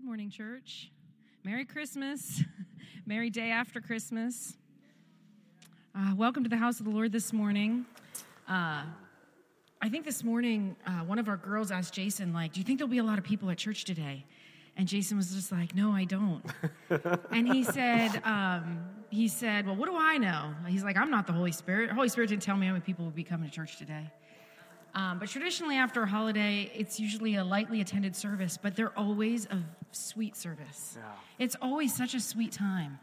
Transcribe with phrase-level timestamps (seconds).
[0.00, 0.90] Good morning, church.
[1.44, 2.42] Merry Christmas.
[3.06, 4.56] Merry day after Christmas.
[5.94, 7.84] Uh, welcome to the house of the Lord this morning.
[8.48, 8.84] Uh,
[9.82, 12.78] I think this morning uh, one of our girls asked Jason, like, "Do you think
[12.78, 14.24] there'll be a lot of people at church today?"
[14.74, 16.46] And Jason was just like, "No, I don't."
[17.30, 21.26] and he said, um, "He said, well, what do I know?" He's like, "I'm not
[21.26, 21.90] the Holy Spirit.
[21.90, 24.10] Holy Spirit didn't tell me how many people would be coming to church today."
[24.94, 29.46] Um, but traditionally, after a holiday, it's usually a lightly attended service, but they're always
[29.46, 29.58] a
[29.92, 30.96] sweet service.
[30.96, 31.04] Yeah.
[31.38, 32.98] It's always such a sweet time.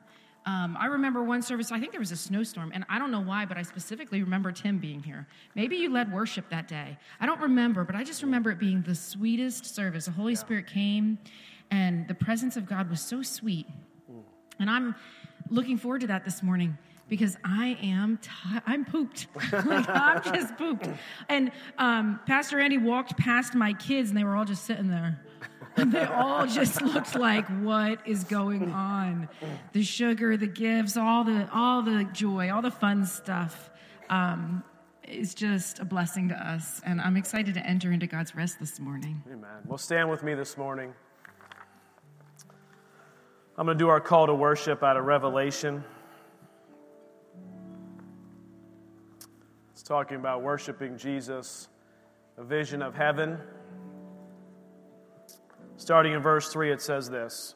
[0.45, 3.19] Um, I remember one service, I think there was a snowstorm, and I don't know
[3.21, 5.27] why, but I specifically remember Tim being here.
[5.55, 6.97] Maybe you led worship that day.
[7.19, 10.05] I don't remember, but I just remember it being the sweetest service.
[10.05, 11.17] The Holy Spirit came,
[11.69, 13.67] and the presence of God was so sweet.
[14.59, 14.95] And I'm
[15.49, 16.77] looking forward to that this morning
[17.09, 18.19] because I am
[18.65, 19.27] I'm pooped.
[19.51, 20.87] like I'm just pooped.
[21.29, 25.19] And um, Pastor Andy walked past my kids, and they were all just sitting there.
[25.75, 29.29] And they all just looked like, "What is going on?"
[29.73, 33.69] The sugar, the gifts, all the all the joy, all the fun stuff.
[34.09, 34.63] Um,
[35.07, 38.77] is just a blessing to us, and I'm excited to enter into God's rest this
[38.77, 39.23] morning.
[39.27, 39.49] Amen.
[39.65, 40.93] Well, stand with me this morning.
[43.57, 45.83] I'm going to do our call to worship out of Revelation.
[49.87, 51.69] Talking about worshiping Jesus,
[52.37, 53.37] a vision of heaven.
[55.77, 57.55] Starting in verse 3, it says this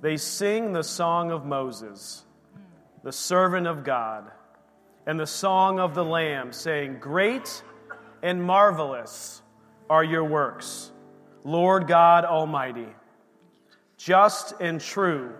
[0.00, 2.24] They sing the song of Moses,
[3.04, 4.30] the servant of God,
[5.06, 7.62] and the song of the Lamb, saying, Great
[8.20, 9.40] and marvelous
[9.88, 10.90] are your works,
[11.44, 12.88] Lord God Almighty.
[13.96, 15.32] Just and true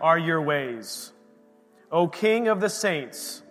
[0.00, 1.12] are your ways.
[1.92, 3.42] O King of the saints,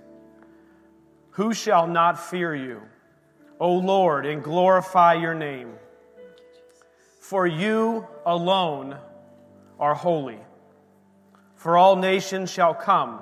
[1.37, 2.81] who shall not fear you?
[3.59, 5.71] O Lord, and glorify your name.
[7.19, 8.97] For you alone
[9.79, 10.39] are holy.
[11.53, 13.21] For all nations shall come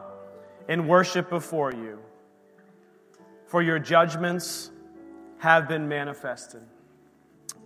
[0.70, 2.00] and worship before you.
[3.48, 4.72] For your judgments
[5.40, 6.62] have been manifested.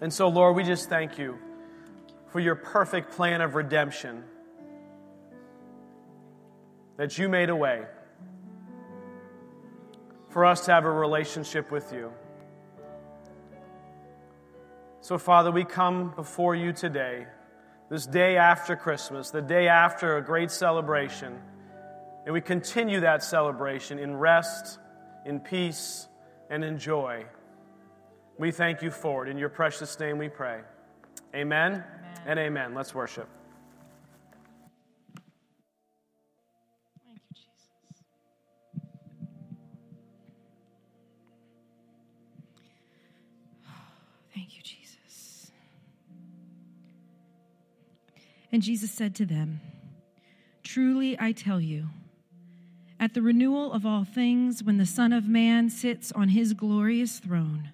[0.01, 1.37] And so, Lord, we just thank you
[2.29, 4.23] for your perfect plan of redemption
[6.97, 7.85] that you made a way
[10.29, 12.11] for us to have a relationship with you.
[15.01, 17.25] So, Father, we come before you today,
[17.89, 21.39] this day after Christmas, the day after a great celebration,
[22.25, 24.77] and we continue that celebration in rest,
[25.25, 26.07] in peace,
[26.49, 27.25] and in joy.
[28.37, 29.29] We thank you for it.
[29.29, 30.61] In your precious name we pray.
[31.33, 31.83] Amen, amen.
[32.25, 32.75] and amen.
[32.75, 33.38] Let's worship.
[48.51, 49.61] And Jesus said to them,
[50.63, 51.89] Truly I tell you,
[52.99, 57.19] at the renewal of all things, when the Son of Man sits on his glorious
[57.19, 57.71] throne,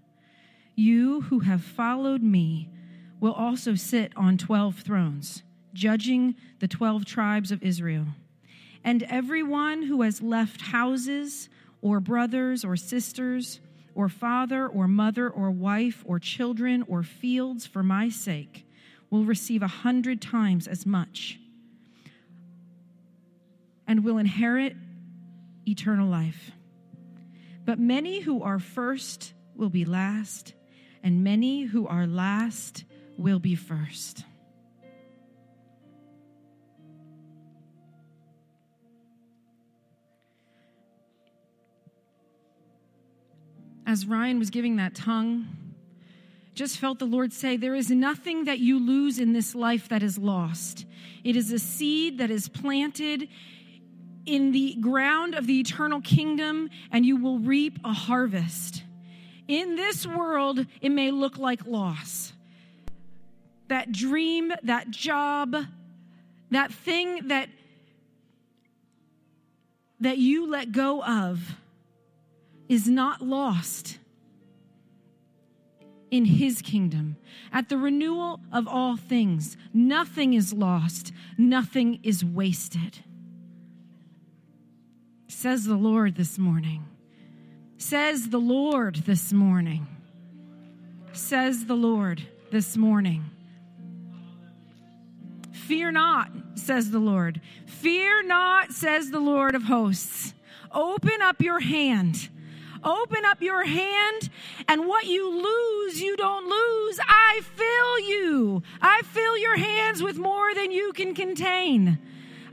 [0.75, 2.69] you who have followed me
[3.19, 5.41] will also sit on 12 thrones,
[5.73, 8.07] judging the 12 tribes of Israel.
[8.83, 11.49] And everyone who has left houses,
[11.81, 13.59] or brothers, or sisters,
[13.95, 18.65] or father, or mother, or wife, or children, or fields for my sake
[19.09, 21.39] will receive a hundred times as much
[23.87, 24.75] and will inherit
[25.67, 26.51] eternal life.
[27.65, 30.53] But many who are first will be last,
[31.03, 32.83] and many who are last
[33.17, 34.23] will be first.
[43.87, 45.47] As Ryan was giving that tongue,
[46.55, 50.01] just felt the Lord say, There is nothing that you lose in this life that
[50.01, 50.85] is lost.
[51.23, 53.27] It is a seed that is planted
[54.25, 58.83] in the ground of the eternal kingdom, and you will reap a harvest.
[59.47, 62.33] In this world, it may look like loss.
[63.67, 65.55] That dream, that job,
[66.51, 67.49] that thing that,
[69.99, 71.55] that you let go of
[72.69, 73.99] is not lost
[76.15, 77.17] in his kingdom.
[77.51, 82.99] At the renewal of all things, nothing is lost, nothing is wasted.
[85.27, 86.85] Says the Lord this morning.
[87.77, 89.87] Says the Lord this morning.
[91.11, 93.25] Says the Lord this morning.
[95.51, 97.41] Fear not, says the Lord.
[97.65, 100.33] Fear not, says the Lord of hosts.
[100.71, 102.29] Open up your hand
[102.85, 104.29] Open up your hand,
[104.67, 106.99] and what you lose, you don't lose.
[107.07, 108.61] I fill you.
[108.79, 111.97] I fill your hands with more than you can contain.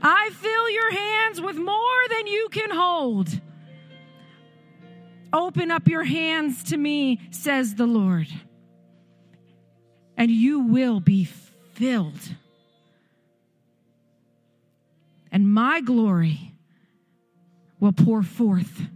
[0.01, 3.29] I fill your hands with more than you can hold.
[5.31, 8.27] Open up your hands to me, says the Lord,
[10.17, 11.25] and you will be
[11.73, 12.35] filled.
[15.31, 16.53] And my glory
[17.79, 18.87] will pour forth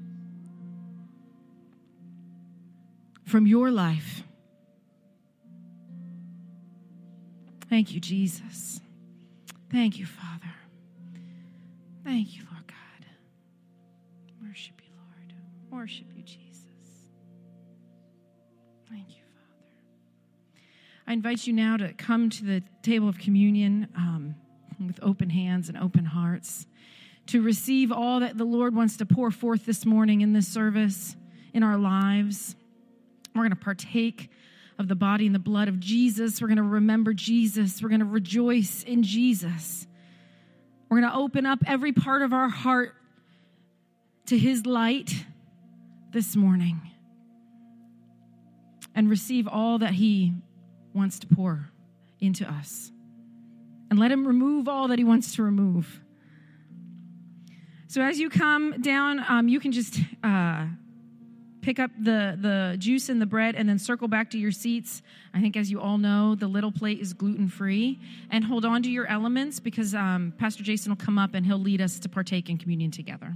[3.27, 4.23] from your life.
[7.69, 8.79] Thank you, Jesus.
[9.69, 10.53] Thank you, Father.
[12.05, 13.05] Thank you, Lord God.
[14.41, 15.33] Worship you, Lord.
[15.69, 16.63] Worship you, Jesus.
[18.89, 20.61] Thank you, Father.
[21.05, 24.35] I invite you now to come to the table of communion um,
[24.79, 26.65] with open hands and open hearts
[27.25, 31.17] to receive all that the Lord wants to pour forth this morning in this service,
[31.53, 32.55] in our lives.
[33.37, 34.29] We're going to partake
[34.79, 36.41] of the body and the blood of Jesus.
[36.41, 37.81] We're going to remember Jesus.
[37.81, 39.87] We're going to rejoice in Jesus.
[40.89, 42.95] We're going to open up every part of our heart
[44.27, 45.13] to His light
[46.11, 46.81] this morning
[48.95, 50.33] and receive all that He
[50.93, 51.69] wants to pour
[52.19, 52.91] into us.
[53.89, 56.01] And let Him remove all that He wants to remove.
[57.87, 59.99] So as you come down, um, you can just.
[60.23, 60.65] Uh,
[61.67, 65.01] pick up the, the juice and the bread and then circle back to your seats.
[65.33, 67.99] I think, as you all know, the little plate is gluten free.
[68.31, 71.59] And hold on to your elements because um, Pastor Jason will come up and he'll
[71.59, 73.35] lead us to partake in communion together.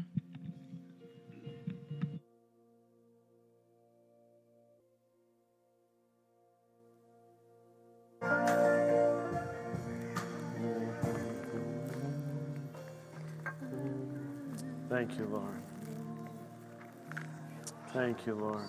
[14.88, 15.61] Thank you, Lord.
[18.01, 18.68] Thank you, Lord.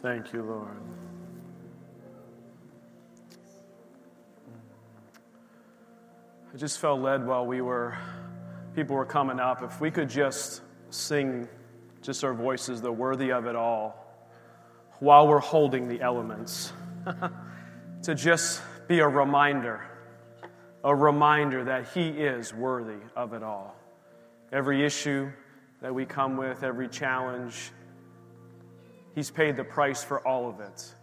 [0.00, 0.80] Thank you, Lord.
[6.54, 7.98] I just felt led while we were,
[8.74, 9.62] people were coming up.
[9.62, 11.46] If we could just sing,
[12.00, 14.24] just our voices, the worthy of it all,
[15.00, 16.72] while we're holding the elements,
[18.04, 19.82] to just be a reminder
[20.84, 23.76] a reminder that He is worthy of it all.
[24.52, 25.30] Every issue
[25.80, 27.72] that we come with, every challenge,
[29.14, 30.94] He's paid the price for all of it.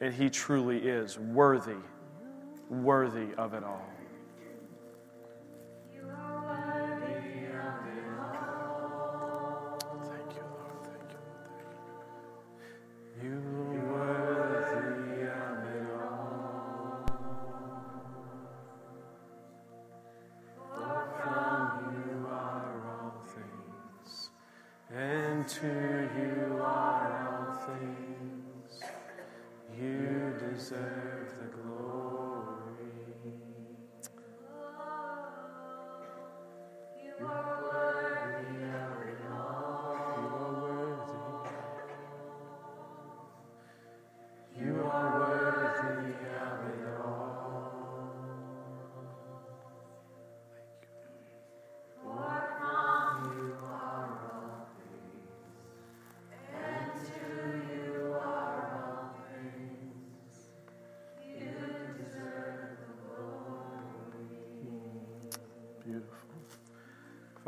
[0.00, 1.80] And He truly is worthy,
[2.70, 3.86] worthy of it all.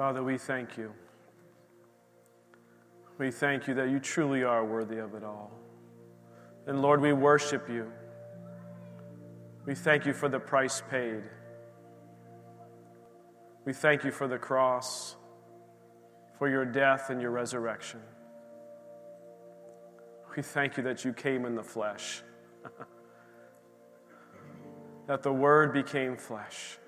[0.01, 0.95] Father, we thank you.
[3.19, 5.53] We thank you that you truly are worthy of it all.
[6.67, 7.93] And Lord, we worship you.
[9.67, 11.25] We thank you for the price paid.
[13.67, 15.17] We thank you for the cross,
[16.39, 18.01] for your death and your resurrection.
[20.35, 22.23] We thank you that you came in the flesh,
[25.09, 26.80] that the Word became flesh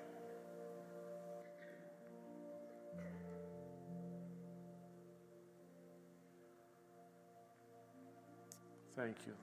[8.95, 9.33] Thank you,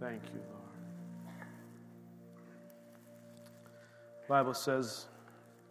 [0.00, 0.12] Lord.
[0.12, 1.38] Thank you, Lord.
[4.22, 5.06] The Bible says,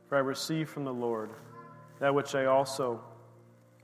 [0.07, 1.31] For I received from the Lord
[1.99, 3.01] that which I also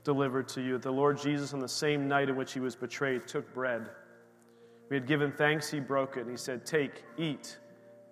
[0.04, 0.78] delivered to you.
[0.78, 3.88] The Lord Jesus, on the same night in which he was betrayed, took bread.
[4.90, 7.58] We had given thanks, he broke it, and he said, Take, eat.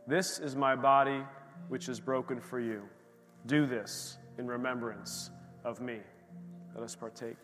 [0.07, 1.23] This is my body,
[1.69, 2.83] which is broken for you.
[3.47, 5.31] Do this in remembrance
[5.65, 5.99] of me.
[6.75, 7.37] Let us partake.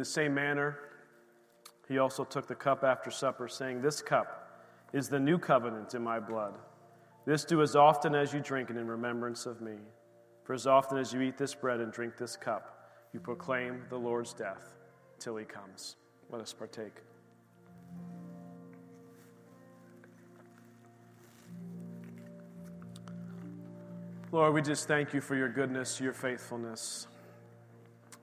[0.00, 0.78] The same manner,
[1.86, 6.02] he also took the cup after supper, saying, This cup is the new covenant in
[6.02, 6.54] my blood.
[7.26, 9.76] This do as often as you drink it in remembrance of me.
[10.44, 13.98] For as often as you eat this bread and drink this cup, you proclaim the
[13.98, 14.74] Lord's death
[15.18, 15.96] till he comes.
[16.30, 16.94] Let us partake.
[24.32, 27.08] Lord, we just thank you for your goodness, your faithfulness.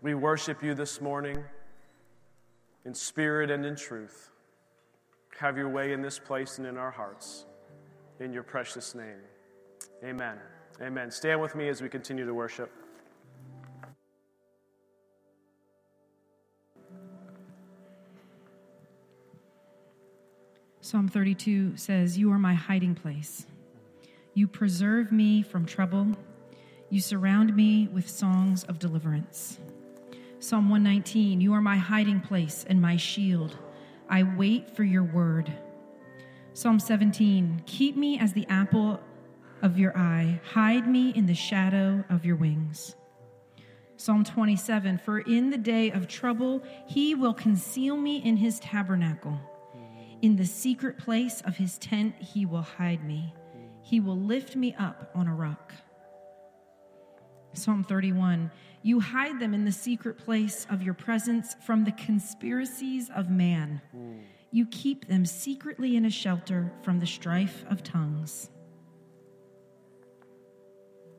[0.02, 1.44] We worship you this morning
[2.88, 4.32] in spirit and in truth.
[5.38, 7.46] Have your way in this place and in our hearts.
[8.22, 9.20] In your precious name.
[10.06, 10.38] Amen.
[10.82, 11.12] Amen.
[11.12, 12.72] Stand with me as we continue to worship.
[20.80, 23.48] Psalm 32 says, You are my hiding place.
[24.34, 26.08] You preserve me from trouble.
[26.90, 29.60] You surround me with songs of deliverance.
[30.40, 33.58] Psalm 119 You are my hiding place and my shield.
[34.08, 35.52] I wait for your word.
[36.54, 39.00] Psalm 17 Keep me as the apple
[39.64, 42.96] of your eye, hide me in the shadow of your wings.
[43.96, 49.40] Psalm 27 For in the day of trouble, he will conceal me in his tabernacle.
[50.22, 53.34] In the secret place of his tent, he will hide me.
[53.82, 55.74] He will lift me up on a rock.
[57.58, 58.52] Psalm 31
[58.84, 63.82] You hide them in the secret place of your presence from the conspiracies of man.
[64.52, 68.50] You keep them secretly in a shelter from the strife of tongues.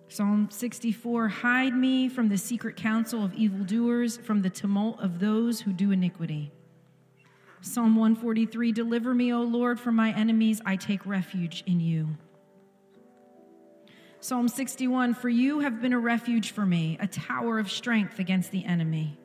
[0.08, 5.60] Psalm 64 Hide me from the secret counsel of evildoers, from the tumult of those
[5.60, 6.50] who do iniquity.
[7.60, 10.62] Psalm 143 Deliver me, O Lord, from my enemies.
[10.64, 12.16] I take refuge in you.
[14.20, 18.50] Psalm 61 For you have been a refuge for me, a tower of strength against
[18.50, 19.16] the enemy.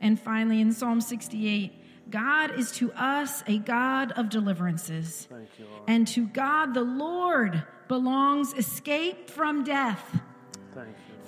[0.00, 5.28] And finally, in Psalm 68, God is to us a God of deliverances.
[5.30, 10.20] You, and to God the Lord belongs escape from death.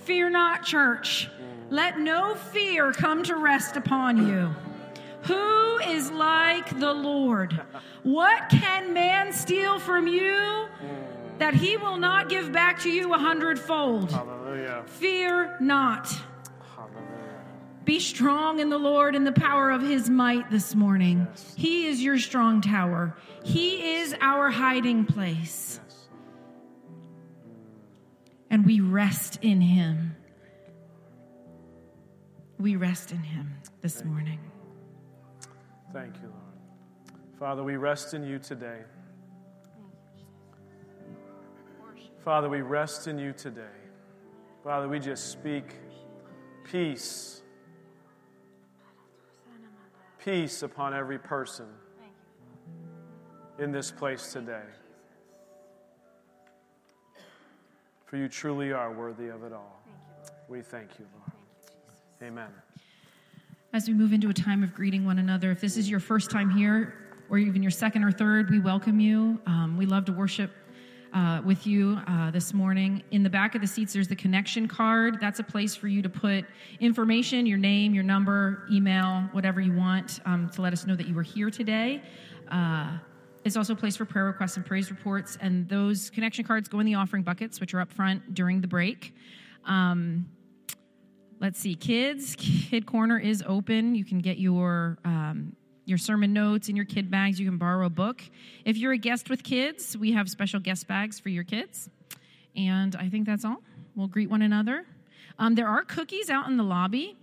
[0.04, 1.28] Fear not, church.
[1.70, 4.50] Let no fear come to rest upon you.
[5.22, 7.60] Who is like the Lord?
[8.02, 10.66] What can man steal from you
[11.42, 14.12] that he will not give back to you a hundredfold?
[14.12, 14.84] Hallelujah.
[14.86, 16.06] Fear not.
[16.76, 17.42] Hallelujah.
[17.84, 21.26] Be strong in the Lord and the power of his might this morning.
[21.28, 21.54] Yes.
[21.56, 25.80] He is your strong tower, he is our hiding place.
[25.84, 25.96] Yes.
[28.48, 30.14] And we rest in him.
[32.60, 34.38] We rest in him this morning.
[35.92, 37.18] Thank you, Lord.
[37.36, 38.82] Father, we rest in you today.
[42.24, 43.62] Father, we rest in you today.
[44.62, 45.74] Father, we just speak
[46.62, 47.42] peace.
[50.24, 51.66] Peace upon every person
[53.58, 54.62] in this place today.
[58.06, 59.82] For you truly are worthy of it all.
[60.48, 61.32] We thank you, Lord.
[62.22, 62.50] Amen.
[63.72, 66.30] As we move into a time of greeting one another, if this is your first
[66.30, 66.94] time here,
[67.30, 69.40] or even your second or third, we welcome you.
[69.46, 70.52] Um, we love to worship
[71.14, 73.02] uh, with you uh, this morning.
[73.10, 75.18] In the back of the seats, there's the connection card.
[75.20, 76.44] That's a place for you to put
[76.80, 81.06] information, your name, your number, email, whatever you want um, to let us know that
[81.06, 82.02] you were here today.
[82.50, 82.98] Uh,
[83.44, 86.80] it's also a place for prayer requests and praise reports, and those connection cards go
[86.80, 89.14] in the offering buckets, which are up front during the break.
[89.64, 90.26] Um,
[91.40, 93.94] let's see, kids, Kid Corner is open.
[93.94, 97.40] You can get your um, your sermon notes in your kid bags.
[97.40, 98.22] You can borrow a book.
[98.64, 101.88] If you're a guest with kids, we have special guest bags for your kids.
[102.56, 103.62] And I think that's all.
[103.96, 104.84] We'll greet one another.
[105.38, 107.16] Um, there are cookies out in the lobby.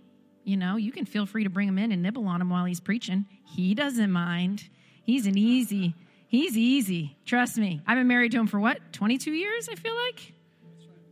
[0.44, 2.64] You know, you can feel free to bring them in and nibble on them while
[2.64, 3.26] he's preaching.
[3.44, 4.68] He doesn't mind.
[5.02, 5.94] He's an easy,
[6.28, 7.16] he's easy.
[7.24, 7.82] Trust me.
[7.86, 10.32] I've been married to him for what, 22 years, I feel like?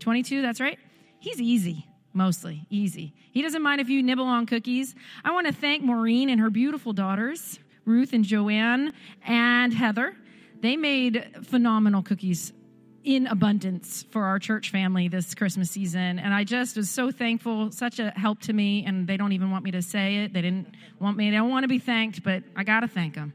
[0.01, 0.79] 22, that's right.
[1.19, 1.87] He's easy
[2.19, 3.15] mostly easy.
[3.33, 4.95] He doesn't mind if you nibble on cookies.
[5.25, 8.93] I want to thank Maureen and her beautiful daughters, Ruth and Joanne
[9.27, 10.15] and Heather.
[10.61, 12.53] They made phenomenal cookies
[13.05, 16.19] in abundance for our church family this Christmas season.
[16.19, 18.85] And I just was so thankful, such a help to me.
[18.85, 20.35] And they don't even want me to say it.
[20.35, 23.15] They didn't want me, they don't want to be thanked, but I got to thank
[23.15, 23.33] them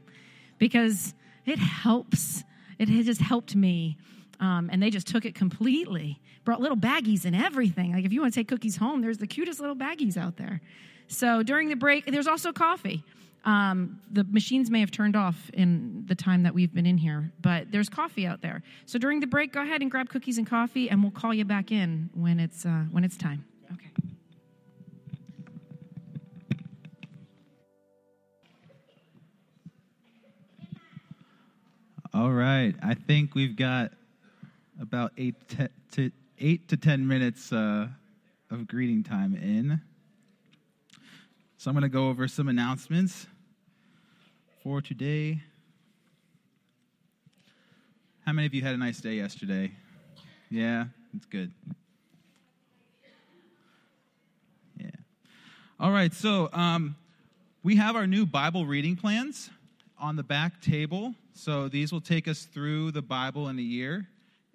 [0.58, 1.14] because
[1.46, 2.44] it helps.
[2.78, 3.96] It has just helped me.
[4.44, 6.20] Um, and they just took it completely.
[6.44, 7.94] Brought little baggies and everything.
[7.94, 10.60] Like if you want to take cookies home, there's the cutest little baggies out there.
[11.08, 13.02] So during the break, there's also coffee.
[13.46, 17.32] Um, the machines may have turned off in the time that we've been in here,
[17.40, 18.62] but there's coffee out there.
[18.84, 21.46] So during the break, go ahead and grab cookies and coffee, and we'll call you
[21.46, 23.46] back in when it's uh, when it's time.
[23.72, 23.90] Okay.
[32.12, 32.74] All right.
[32.82, 33.92] I think we've got
[34.84, 37.88] about eight to, to eight to ten minutes uh,
[38.50, 39.80] of greeting time in.
[41.56, 43.26] So I'm going to go over some announcements
[44.62, 45.40] for today.
[48.26, 49.72] How many of you had a nice day yesterday?
[50.50, 50.84] Yeah,
[51.16, 51.50] it's good.
[54.78, 54.90] Yeah.
[55.80, 56.94] All right, so um,
[57.62, 59.48] we have our new Bible reading plans
[59.98, 61.14] on the back table.
[61.32, 64.06] So these will take us through the Bible in a year.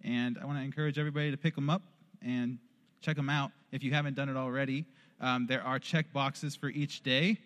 [0.04, 1.82] And I want to encourage everybody to pick them up
[2.22, 2.58] and
[3.02, 4.86] check them out if you haven't done it already.
[5.22, 7.38] Um, there are check boxes for each day,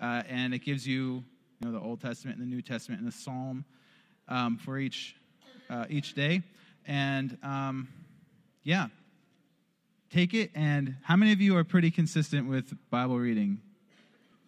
[0.00, 1.24] uh, and it gives you,
[1.60, 3.64] you know, the Old Testament and the New Testament and the Psalm
[4.28, 5.16] um, for each
[5.70, 6.42] uh, each day.
[6.86, 7.88] And um,
[8.62, 8.88] yeah,
[10.10, 10.50] take it.
[10.54, 13.60] And how many of you are pretty consistent with Bible reading?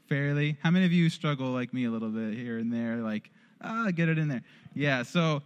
[0.08, 0.58] Fairly.
[0.62, 2.96] How many of you struggle like me a little bit here and there?
[2.96, 3.30] Like,
[3.62, 4.42] ah, get it in there.
[4.74, 5.02] Yeah.
[5.02, 5.42] So.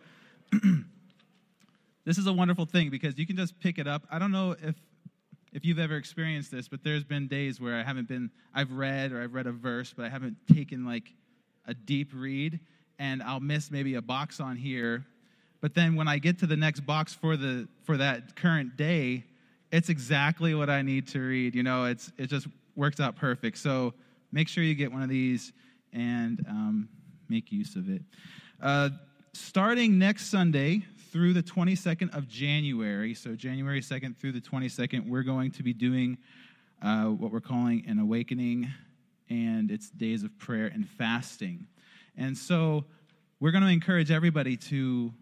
[2.05, 4.07] this is a wonderful thing because you can just pick it up.
[4.11, 4.75] I don't know if
[5.53, 9.13] if you've ever experienced this, but there's been days where I haven't been I've read
[9.13, 11.13] or I've read a verse, but I haven't taken like
[11.67, 12.61] a deep read
[12.99, 15.05] and I'll miss maybe a box on here.
[15.61, 19.25] But then when I get to the next box for the for that current day,
[19.73, 21.55] it's exactly what I need to read.
[21.55, 22.47] You know, it's it just
[22.77, 23.59] works out perfect.
[23.59, 23.95] So
[24.33, 25.53] make sure you get one of these
[25.93, 26.89] and um,
[27.29, 28.03] make use of it.
[28.61, 28.91] Uh,
[29.33, 35.23] starting next Sunday, through the 22nd of January, so January 2nd through the 22nd, we're
[35.23, 36.19] going to be doing
[36.83, 38.69] uh, what we're calling an awakening,
[39.31, 41.69] and it's days of prayer and fasting.
[42.17, 42.87] And so
[43.39, 45.13] we're going to encourage everybody to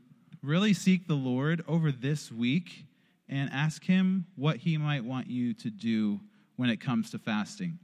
[0.43, 2.87] really seek the Lord over this week
[3.29, 6.21] and ask Him what He might want you to do
[6.57, 7.79] when it comes to fasting,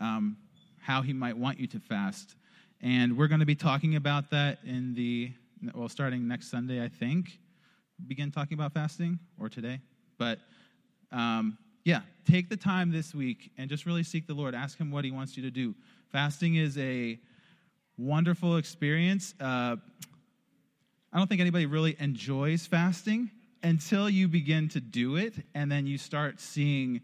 [0.00, 0.38] um,
[0.80, 2.36] how He might want you to fast.
[2.80, 5.32] And we're going to be talking about that in the
[5.74, 7.38] well, starting next Sunday, I think,
[8.06, 9.80] begin talking about fasting or today.
[10.18, 10.38] But
[11.12, 14.54] um, yeah, take the time this week and just really seek the Lord.
[14.54, 15.74] Ask Him what He wants you to do.
[16.10, 17.18] Fasting is a
[17.96, 19.34] wonderful experience.
[19.40, 19.76] Uh,
[21.12, 23.30] I don't think anybody really enjoys fasting
[23.62, 27.00] until you begin to do it, and then you start seeing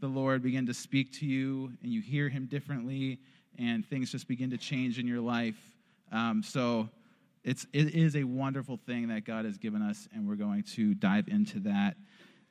[0.00, 3.18] the Lord begin to speak to you, and you hear Him differently,
[3.58, 5.58] and things just begin to change in your life.
[6.12, 6.88] Um, so
[7.44, 10.94] it's, it is a wonderful thing that God has given us, and we're going to
[10.94, 11.96] dive into that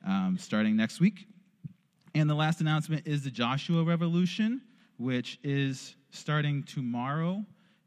[0.06, 1.26] um, starting next week.
[2.14, 4.60] And the last announcement is the Joshua Revolution,
[4.96, 7.44] which is starting tomorrow,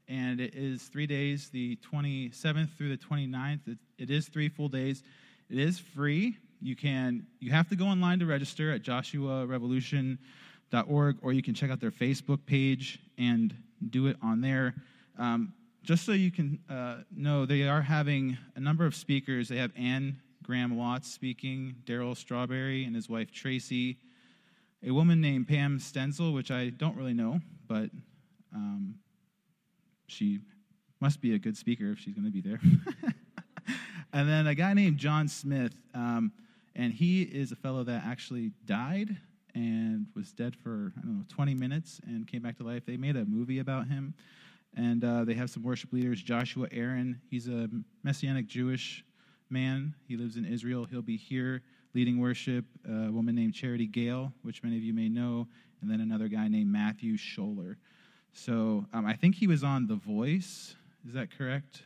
[0.08, 3.68] and it is three days, the 27th through the 29th.
[3.68, 5.04] It, it is three full days.
[5.50, 6.38] It is free.
[6.62, 11.70] You can you have to go online to register at joshuarevolution.org, or you can check
[11.70, 13.54] out their Facebook page and
[13.90, 14.74] do it on there.
[15.20, 15.52] Um,
[15.84, 19.50] just so you can uh, know, they are having a number of speakers.
[19.50, 23.98] They have Anne Graham Lotz speaking, Darryl Strawberry and his wife Tracy,
[24.86, 27.90] a woman named Pam Stenzel, which I don't really know, but
[28.54, 28.96] um,
[30.08, 30.40] she
[31.00, 32.60] must be a good speaker if she's going to be there.
[34.14, 36.32] and then a guy named John Smith, um,
[36.76, 39.18] and he is a fellow that actually died
[39.56, 42.86] and was dead for I don't know 20 minutes and came back to life.
[42.86, 44.14] They made a movie about him.
[44.76, 46.22] And uh, they have some worship leaders.
[46.22, 47.70] Joshua Aaron, he's a
[48.04, 49.06] Messianic Jewish
[49.50, 49.94] man.
[50.08, 50.86] He lives in Israel.
[50.86, 51.62] He'll be here
[51.94, 52.66] leading worship.
[52.88, 55.48] a woman named Charity Gale, which many of you may know,
[55.82, 57.78] and then another guy named Matthew Schuler.
[58.32, 60.76] So um, I think he was on The Voice.
[61.08, 61.84] Is that correct?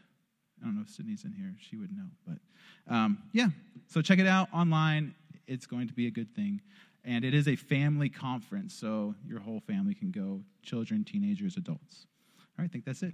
[0.62, 1.54] I don't know if Sydney's in here.
[1.60, 2.08] She would know.
[2.26, 3.47] But um, yeah,
[3.88, 5.13] so check it out online.
[5.45, 6.62] It's going to be a good thing.
[7.04, 12.06] And it is a family conference, so your whole family can go children, teenagers, adults.
[12.60, 13.13] I think that's it.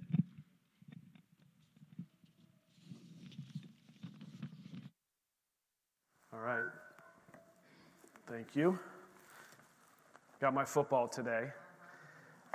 [6.34, 6.64] All right.
[8.30, 8.80] Thank you.
[10.40, 11.50] Got my football today.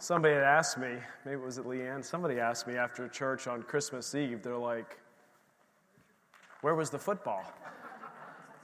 [0.00, 3.62] Somebody had asked me, maybe it was at Leanne, somebody asked me after church on
[3.62, 4.98] Christmas Eve, they're like,
[6.62, 7.44] Where was the football?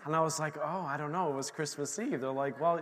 [0.06, 1.30] And I was like, Oh, I don't know.
[1.30, 2.20] It was Christmas Eve.
[2.20, 2.80] They're like, Well,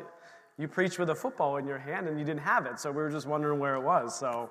[0.59, 2.79] you preached with a football in your hand and you didn't have it.
[2.79, 4.19] So we were just wondering where it was.
[4.19, 4.51] So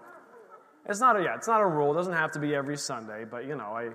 [0.88, 1.92] it's not a, yeah, it's not a rule.
[1.92, 3.90] It doesn't have to be every Sunday, but you know, I,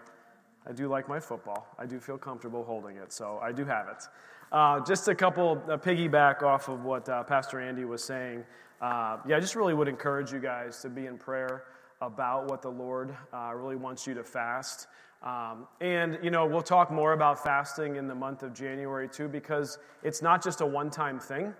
[0.69, 1.67] I do like my football.
[1.79, 4.05] I do feel comfortable holding it, so I do have it.
[4.53, 8.45] Uh, just a couple piggyback off of what uh, Pastor Andy was saying.
[8.81, 11.65] Uh, yeah, I just really would encourage you guys to be in prayer
[12.01, 14.87] about what the Lord uh, really wants you to fast.
[15.23, 19.29] Um, and, you know, we'll talk more about fasting in the month of January too,
[19.29, 21.55] because it's not just a one time thing.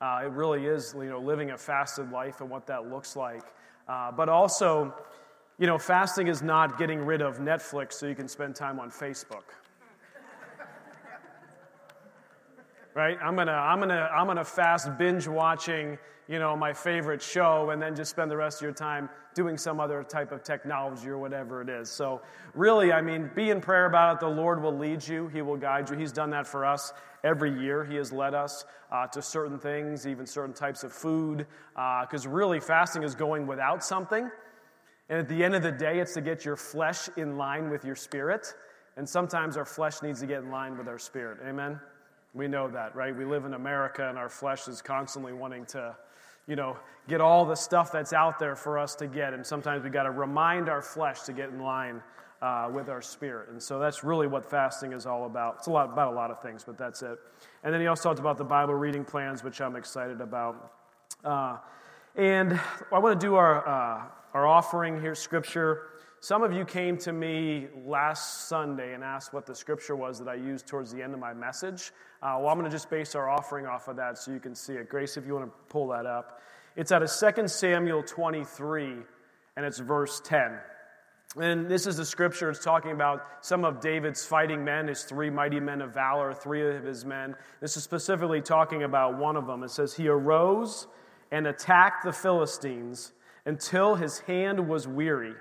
[0.00, 3.42] Uh, it really is, you know, living a fasted life and what that looks like.
[3.90, 4.94] Uh, but also,
[5.60, 8.90] You know, fasting is not getting rid of Netflix so you can spend time on
[8.90, 9.44] Facebook.
[12.94, 13.18] right?
[13.22, 15.98] I'm gonna, I'm gonna, I'm gonna fast binge watching,
[16.28, 19.58] you know, my favorite show, and then just spend the rest of your time doing
[19.58, 21.90] some other type of technology or whatever it is.
[21.90, 22.22] So,
[22.54, 24.20] really, I mean, be in prayer about it.
[24.20, 25.28] The Lord will lead you.
[25.28, 25.96] He will guide you.
[25.98, 27.84] He's done that for us every year.
[27.84, 32.30] He has led us uh, to certain things, even certain types of food, because uh,
[32.30, 34.30] really, fasting is going without something.
[35.08, 37.84] And at the end of the day, it's to get your flesh in line with
[37.84, 38.54] your spirit.
[38.96, 41.38] And sometimes our flesh needs to get in line with our spirit.
[41.46, 41.80] Amen.
[42.32, 43.16] We know that, right?
[43.16, 45.96] We live in America and our flesh is constantly wanting to,
[46.46, 46.76] you know,
[47.08, 49.34] get all the stuff that's out there for us to get.
[49.34, 52.02] And sometimes we got to remind our flesh to get in line
[52.42, 53.50] uh, with our spirit.
[53.50, 55.56] And so that's really what fasting is all about.
[55.58, 57.18] It's a lot about a lot of things, but that's it.
[57.62, 60.72] And then he also talked about the Bible reading plans, which I'm excited about.
[61.22, 61.58] Uh,
[62.16, 62.58] and
[62.92, 65.82] I want to do our, uh, our offering here, scripture.
[66.20, 70.28] Some of you came to me last Sunday and asked what the scripture was that
[70.28, 71.92] I used towards the end of my message.
[72.22, 74.54] Uh, well, I'm going to just base our offering off of that so you can
[74.54, 74.88] see it.
[74.88, 76.40] Grace, if you want to pull that up.
[76.76, 78.96] It's out of 2 Samuel 23,
[79.56, 80.58] and it's verse 10.
[81.36, 82.50] And this is the scripture.
[82.50, 86.76] It's talking about some of David's fighting men, his three mighty men of valor, three
[86.76, 87.36] of his men.
[87.60, 89.62] This is specifically talking about one of them.
[89.62, 90.88] It says, He arose
[91.30, 93.12] and attacked the Philistines
[93.46, 95.34] until his hand was weary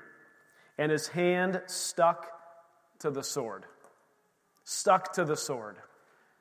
[0.77, 2.27] and his hand stuck
[2.99, 3.65] to the sword.
[4.63, 5.77] Stuck to the sword.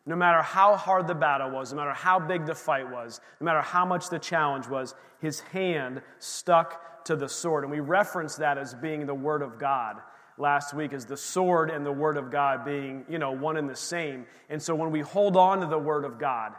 [0.05, 3.47] No matter how hard the battle was, no matter how big the fight was, no
[3.47, 7.65] matter how much the challenge was, his hand stuck to the sword.
[7.65, 9.97] And we reference that as being the Word of God
[10.37, 13.69] last week as the sword and the Word of God being, you know, one and
[13.69, 14.27] the same.
[14.51, 16.53] And so when we hold on to the Word of God,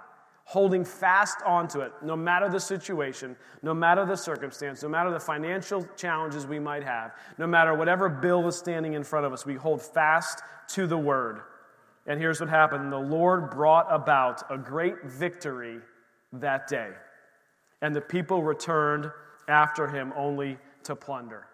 [0.45, 5.19] holding fast onto it, no matter the situation, no matter the circumstance, no matter the
[5.19, 9.45] financial challenges we might have, no matter whatever bill is standing in front of us,
[9.45, 11.41] we hold fast to the word.
[12.07, 15.77] And here's what happened the Lord brought about a great victory
[16.33, 16.89] that day,
[17.83, 19.11] and the people returned
[19.49, 21.47] after him only to plunder.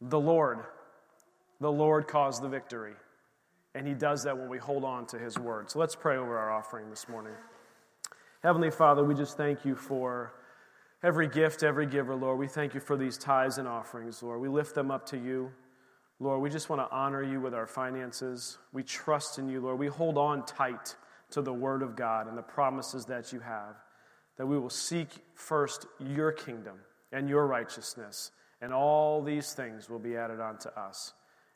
[0.00, 0.58] The Lord,
[1.60, 2.94] the Lord caused the victory.
[3.74, 5.70] And he does that when we hold on to his word.
[5.70, 7.32] So let's pray over our offering this morning.
[8.42, 10.34] Heavenly Father, we just thank you for
[11.02, 12.38] every gift, every giver, Lord.
[12.38, 14.40] We thank you for these tithes and offerings, Lord.
[14.40, 15.50] We lift them up to you.
[16.20, 18.58] Lord, we just want to honor you with our finances.
[18.72, 19.78] We trust in you, Lord.
[19.78, 20.94] We hold on tight
[21.30, 23.76] to the word of God and the promises that you have,
[24.36, 26.76] that we will seek first your kingdom
[27.12, 31.12] and your righteousness, and all these things will be added onto us.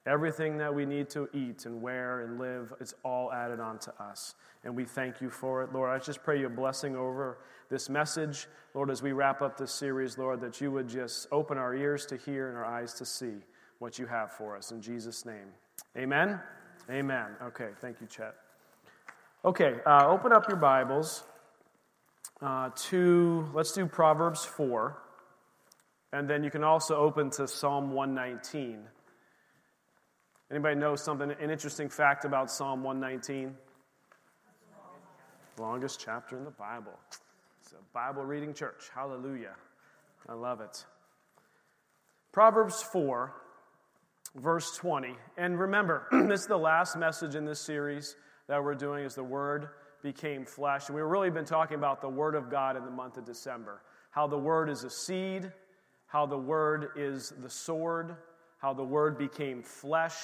[0.07, 3.93] Everything that we need to eat and wear and live, it's all added on to
[4.01, 4.37] us.
[4.63, 5.73] And we thank you for it.
[5.73, 7.39] Lord, I just pray your blessing over
[7.71, 8.47] this message.
[8.73, 12.07] Lord, as we wrap up this series, Lord, that you would just open our ears
[12.07, 13.35] to hear and our eyes to see
[13.81, 14.71] what you have for us.
[14.71, 15.49] In Jesus' name.
[15.97, 16.39] Amen.
[16.89, 17.27] Amen.
[17.43, 18.35] Okay, thank you, Chet.
[19.45, 21.25] Okay, uh, open up your Bibles
[22.41, 24.97] uh, to, let's do Proverbs 4.
[26.13, 28.81] And then you can also open to Psalm 119.
[30.51, 33.55] Anybody know something, an interesting fact about Psalm 119?
[35.59, 36.93] Longest chapter in the Bible.
[37.63, 38.91] It's a Bible reading church.
[38.95, 39.55] Hallelujah.
[40.29, 40.85] I love it.
[42.33, 43.33] Proverbs 4,
[44.37, 45.17] verse 20.
[45.37, 48.15] And remember, this is the last message in this series
[48.47, 49.69] that we're doing is the Word
[50.03, 50.89] became flesh.
[50.89, 53.83] And we've really been talking about the Word of God in the month of December.
[54.11, 55.53] How the Word is a seed,
[56.07, 58.17] how the Word is the sword,
[58.59, 60.17] how the Word became flesh,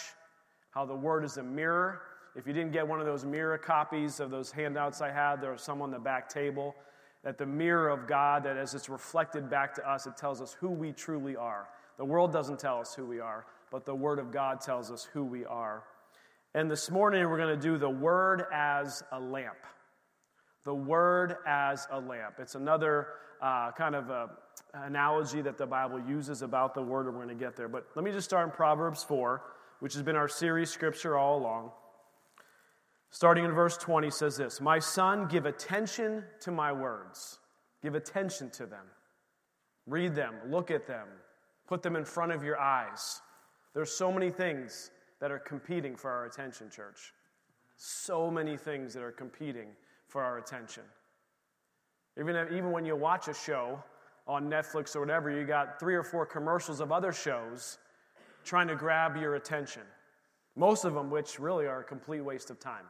[0.70, 2.02] how the Word is a mirror.
[2.35, 5.52] If you didn't get one of those mirror copies of those handouts I had, there
[5.52, 6.74] are some on the back table.
[7.24, 10.56] That the mirror of God, that as it's reflected back to us, it tells us
[10.58, 11.68] who we truly are.
[11.98, 15.04] The world doesn't tell us who we are, but the Word of God tells us
[15.12, 15.85] who we are.
[16.54, 19.56] And this morning we're going to do the Word as a lamp.
[20.64, 22.34] The Word as a lamp.
[22.38, 23.08] It's another
[23.40, 24.30] uh, kind of a
[24.74, 27.68] analogy that the Bible uses about the Word, and we're going to get there.
[27.68, 29.42] But let me just start in Proverbs 4
[29.82, 31.72] which has been our series scripture all along.
[33.10, 37.40] Starting in verse 20 says this My son, give attention to my words.
[37.82, 38.84] Give attention to them.
[39.88, 41.08] Read them, look at them,
[41.66, 43.20] put them in front of your eyes.
[43.74, 47.14] There's so many things that are competing for our attention, church.
[47.76, 49.68] So many things that are competing
[50.08, 50.82] for our attention.
[52.18, 53.80] Even, even when you watch a show
[54.26, 57.78] on Netflix or whatever, you got three or four commercials of other shows
[58.44, 59.82] trying to grab your attention.
[60.56, 62.85] Most of them, which really are a complete waste of time.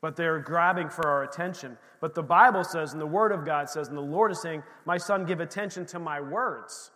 [0.00, 1.76] But they're grabbing for our attention.
[2.00, 4.62] But the Bible says, and the Word of God says, and the Lord is saying,
[4.86, 6.92] My son, give attention to my words.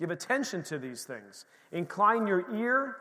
[0.00, 1.46] Give attention to these things.
[1.70, 2.96] Incline your ear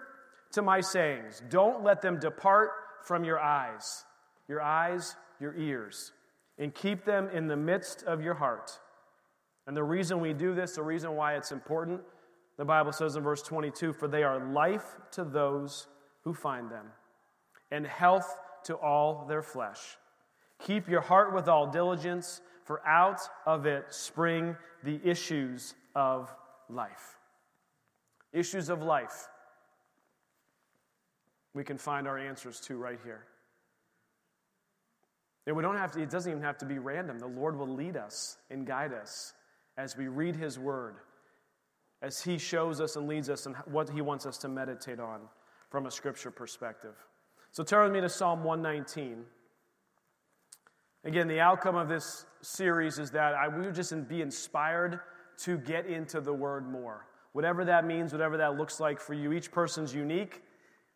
[0.53, 1.41] to my sayings.
[1.49, 2.71] Don't let them depart
[3.03, 4.05] from your eyes.
[4.47, 6.11] Your eyes, your ears.
[6.57, 8.79] And keep them in the midst of your heart.
[9.67, 12.01] And the reason we do this, the reason why it's important,
[12.57, 15.87] the Bible says in verse 22 For they are life to those
[16.23, 16.87] who find them,
[17.71, 19.97] and health to all their flesh.
[20.63, 26.33] Keep your heart with all diligence, for out of it spring the issues of
[26.69, 27.17] life.
[28.33, 29.27] Issues of life.
[31.53, 33.25] We can find our answers to right here.
[35.47, 37.19] And we don't have to, it doesn't even have to be random.
[37.19, 39.33] The Lord will lead us and guide us
[39.77, 40.95] as we read His Word,
[42.01, 45.21] as He shows us and leads us and what He wants us to meditate on
[45.69, 46.95] from a scripture perspective.
[47.51, 49.25] So turn with me to Psalm 119.
[51.03, 54.99] Again, the outcome of this series is that I, we would just be inspired
[55.39, 57.07] to get into the Word more.
[57.33, 60.43] Whatever that means, whatever that looks like for you, each person's unique.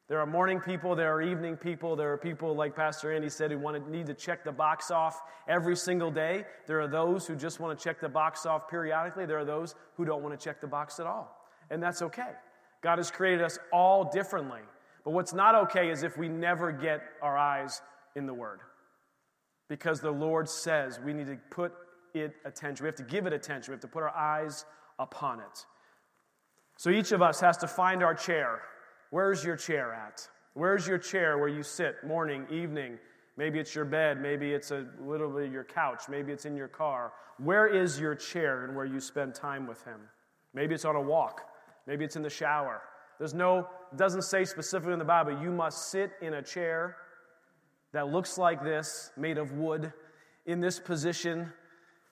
[0.08, 3.50] There are morning people, there are evening people, there are people, like Pastor Andy said,
[3.50, 6.46] who want to need to check the box off every single day.
[6.68, 9.26] There are those who just want to check the box off periodically.
[9.26, 11.36] There are those who don't want to check the box at all.
[11.72, 12.34] And that's okay.
[12.84, 14.62] God has created us all differently.
[15.04, 17.82] But what's not okay is if we never get our eyes
[18.16, 18.60] in the Word.
[19.70, 21.74] Because the Lord says we need to put
[22.14, 22.84] it attention.
[22.84, 23.72] We have to give it attention.
[23.72, 24.66] We have to put our eyes
[25.00, 25.66] upon it.
[26.78, 28.62] So each of us has to find our chair.
[29.10, 30.28] Where's your chair at?
[30.54, 32.98] Where's your chair where you sit morning, evening?
[33.38, 36.70] Maybe it's your bed, maybe it's a little bit your couch, maybe it's in your
[36.70, 37.12] car.
[37.38, 40.00] Where is your chair and where you spend time with Him?
[40.54, 41.42] Maybe it's on a walk,
[41.86, 42.82] maybe it's in the shower.
[43.20, 46.96] There's no, doesn't say specifically in the Bible, you must sit in a chair
[47.92, 49.92] that looks like this, made of wood,
[50.46, 51.52] in this position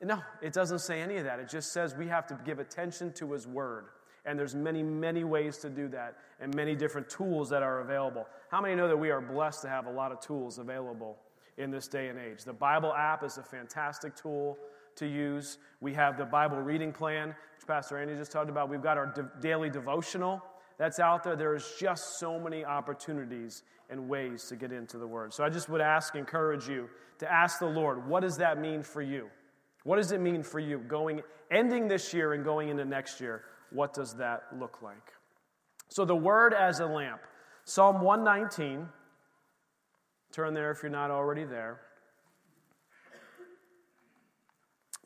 [0.04, 1.40] no, it doesn't say any of that.
[1.40, 3.86] It just says we have to give attention to His Word.
[4.26, 8.26] And there's many, many ways to do that and many different tools that are available.
[8.50, 11.18] How many know that we are blessed to have a lot of tools available
[11.58, 12.44] in this day and age?
[12.44, 14.58] The Bible app is a fantastic tool
[14.96, 15.58] to use.
[15.82, 18.70] We have the Bible reading plan, which Pastor Andy just talked about.
[18.70, 20.42] We've got our de- daily devotional
[20.78, 21.36] that's out there.
[21.36, 25.34] There's just so many opportunities and ways to get into the Word.
[25.34, 28.82] So I just would ask, encourage you to ask the Lord, what does that mean
[28.84, 29.30] for you?
[29.84, 33.44] What does it mean for you going ending this year and going into next year?
[33.74, 35.14] What does that look like?
[35.90, 37.22] So the word as a lamp.
[37.66, 38.88] Psalm 119.
[40.32, 41.80] Turn there if you're not already there.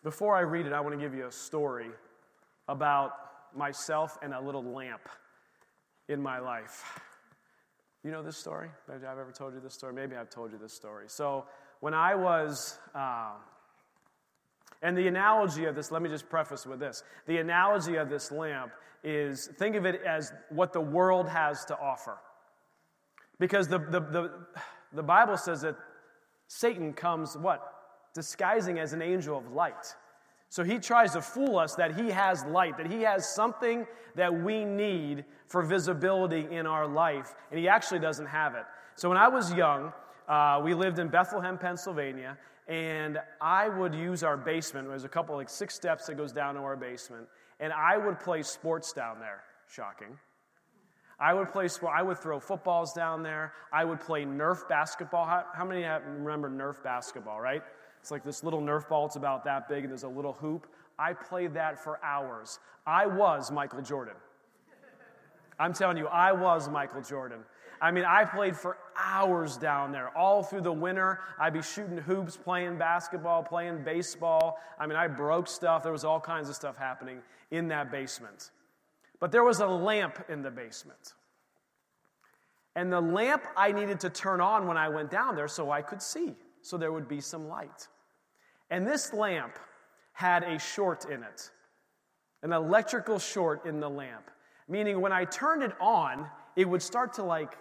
[0.04, 1.90] Before I read it, I want to give you a story
[2.68, 3.12] about
[3.56, 5.10] myself and a little lamp
[6.08, 6.84] in my life.
[8.04, 8.70] You know this story?
[8.90, 9.94] Have I've ever told you this story?
[9.94, 11.06] Maybe I've told you this story.
[11.08, 11.46] So,
[11.80, 13.34] when I was uh,
[14.82, 17.04] and the analogy of this, let me just preface with this.
[17.26, 18.72] The analogy of this lamp
[19.04, 22.18] is think of it as what the world has to offer.
[23.40, 24.32] Because the, the, the,
[24.94, 25.76] the Bible says that
[26.48, 27.74] Satan comes, what?
[28.14, 29.96] Disguising as an angel of light.
[30.50, 33.86] So he tries to fool us that he has light, that he has something
[34.16, 38.64] that we need for visibility in our life, and he actually doesn't have it.
[38.96, 39.94] So when I was young,
[40.28, 44.88] uh, we lived in Bethlehem, Pennsylvania, and I would use our basement.
[44.88, 47.28] There's a couple, like six steps that goes down to our basement,
[47.60, 49.44] and I would play sports down there.
[49.70, 50.18] Shocking.
[51.20, 51.94] I would play sport.
[51.96, 53.54] I would throw footballs down there.
[53.74, 55.26] I would play Nerf basketball.
[55.26, 57.42] How, how many remember Nerf basketball?
[57.42, 57.64] Right?
[58.00, 59.08] It's like this little Nerf ball.
[59.08, 60.68] It's about that big, and there's a little hoop.
[61.00, 62.60] I played that for hours.
[62.86, 64.16] I was Michael Jordan.
[65.60, 67.40] I'm telling you, I was Michael Jordan.
[67.82, 70.10] I mean, I played for hours down there.
[70.18, 74.60] All through the winter, I'd be shooting hoops, playing basketball, playing baseball.
[74.80, 75.84] I mean, I broke stuff.
[75.84, 77.20] There was all kinds of stuff happening
[77.52, 78.52] in that basement.
[79.20, 81.14] But there was a lamp in the basement.
[82.76, 85.82] And the lamp I needed to turn on when I went down there so I
[85.82, 87.88] could see, so there would be some light.
[88.70, 89.58] And this lamp
[90.14, 91.50] had a short in it,
[92.44, 94.30] an electrical short in the lamp,
[94.68, 97.58] meaning when I turned it on, it would start to like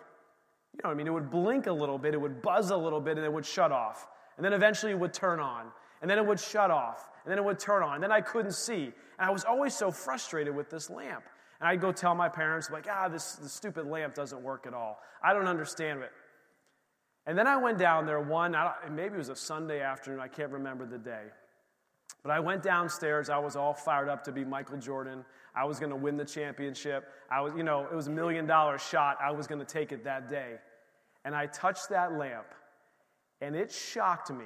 [0.76, 1.06] you know what I mean?
[1.06, 3.46] It would blink a little bit, it would buzz a little bit, and it would
[3.46, 4.06] shut off.
[4.36, 5.66] And then eventually it would turn on.
[6.02, 7.08] And then it would shut off.
[7.24, 7.94] And then it would turn on.
[7.94, 8.92] And then I couldn't see.
[9.18, 11.24] And I was always so frustrated with this lamp.
[11.60, 14.74] And I'd go tell my parents, like, ah, this, this stupid lamp doesn't work at
[14.74, 15.00] all.
[15.22, 16.12] I don't understand it.
[17.26, 18.54] And then I went down there one,
[18.90, 21.24] maybe it was a Sunday afternoon, I can't remember the day.
[22.22, 25.24] But I went downstairs, I was all fired up to be Michael Jordan.
[25.54, 27.08] I was going to win the championship.
[27.30, 29.16] I was, you know, it was a million dollar shot.
[29.22, 30.56] I was going to take it that day.
[31.24, 32.46] And I touched that lamp,
[33.40, 34.44] and it shocked me.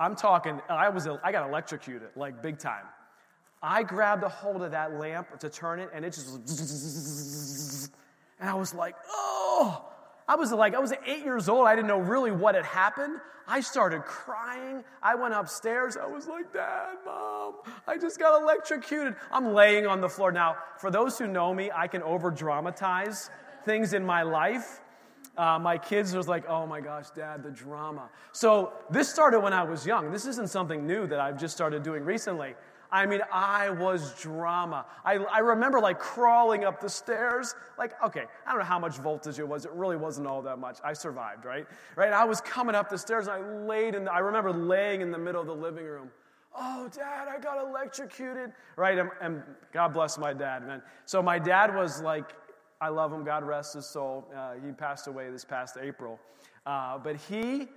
[0.00, 2.84] I'm talking, I was, I got electrocuted like big time.
[3.62, 7.92] I grabbed a hold of that lamp to turn it, and it just
[8.40, 9.91] and I was like, oh.
[10.28, 11.66] I was like, I was eight years old.
[11.66, 13.20] I didn't know really what had happened.
[13.46, 14.84] I started crying.
[15.02, 15.96] I went upstairs.
[15.96, 17.54] I was like, Dad, Mom,
[17.86, 19.16] I just got electrocuted.
[19.30, 20.32] I'm laying on the floor.
[20.32, 23.30] Now, for those who know me, I can over dramatize
[23.64, 24.80] things in my life.
[25.36, 28.10] Uh, my kids was like, oh my gosh, dad, the drama.
[28.32, 30.12] So this started when I was young.
[30.12, 32.54] This isn't something new that I've just started doing recently.
[32.92, 34.84] I mean, I was drama.
[35.02, 37.54] I, I remember like crawling up the stairs.
[37.78, 39.64] Like, okay, I don't know how much voltage it was.
[39.64, 40.76] It really wasn't all that much.
[40.84, 41.66] I survived, right?
[41.96, 42.12] Right?
[42.12, 45.10] I was coming up the stairs and I laid in, the, I remember laying in
[45.10, 46.10] the middle of the living room.
[46.54, 48.52] Oh, dad, I got electrocuted.
[48.76, 48.98] Right?
[48.98, 50.82] And, and God bless my dad, man.
[51.06, 52.34] So my dad was like,
[52.78, 53.24] I love him.
[53.24, 54.30] God rest his soul.
[54.36, 56.20] Uh, he passed away this past April.
[56.66, 57.68] Uh, but he,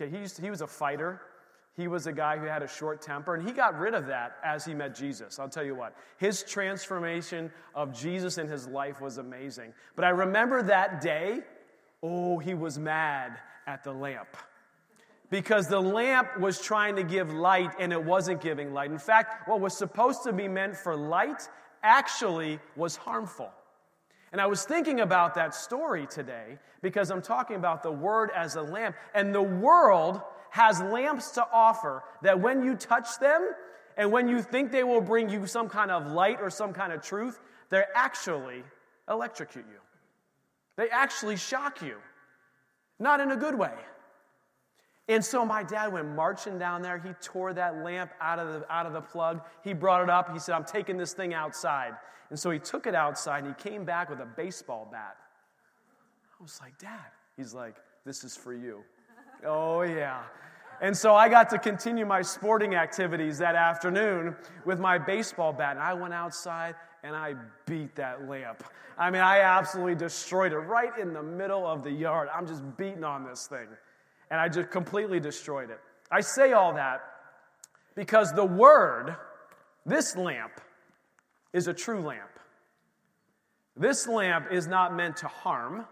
[0.00, 1.20] okay, he, used he was a fighter.
[1.76, 4.36] He was a guy who had a short temper, and he got rid of that
[4.42, 5.38] as he met Jesus.
[5.38, 9.74] I'll tell you what, his transformation of Jesus in his life was amazing.
[9.94, 11.40] But I remember that day,
[12.02, 14.28] oh, he was mad at the lamp
[15.28, 18.90] because the lamp was trying to give light and it wasn't giving light.
[18.90, 21.48] In fact, what was supposed to be meant for light
[21.82, 23.50] actually was harmful.
[24.32, 28.56] And I was thinking about that story today because I'm talking about the word as
[28.56, 33.50] a lamp, and the world has lamps to offer that when you touch them
[33.96, 36.92] and when you think they will bring you some kind of light or some kind
[36.92, 38.62] of truth, they actually
[39.08, 39.78] electrocute you.
[40.76, 41.96] They actually shock you,
[42.98, 43.72] not in a good way.
[45.08, 46.98] And so my dad went marching down there.
[46.98, 49.40] He tore that lamp out of, the, out of the plug.
[49.62, 50.32] He brought it up.
[50.32, 51.92] He said, I'm taking this thing outside.
[52.30, 55.16] And so he took it outside and he came back with a baseball bat.
[56.38, 57.06] I was like, Dad.
[57.36, 58.82] He's like, This is for you.
[59.44, 60.22] Oh, yeah.
[60.80, 65.72] And so I got to continue my sporting activities that afternoon with my baseball bat.
[65.72, 67.34] And I went outside and I
[67.66, 68.62] beat that lamp.
[68.98, 72.28] I mean, I absolutely destroyed it right in the middle of the yard.
[72.34, 73.68] I'm just beating on this thing.
[74.30, 75.80] And I just completely destroyed it.
[76.10, 77.00] I say all that
[77.94, 79.16] because the word,
[79.84, 80.60] this lamp,
[81.52, 82.30] is a true lamp.
[83.76, 85.86] This lamp is not meant to harm.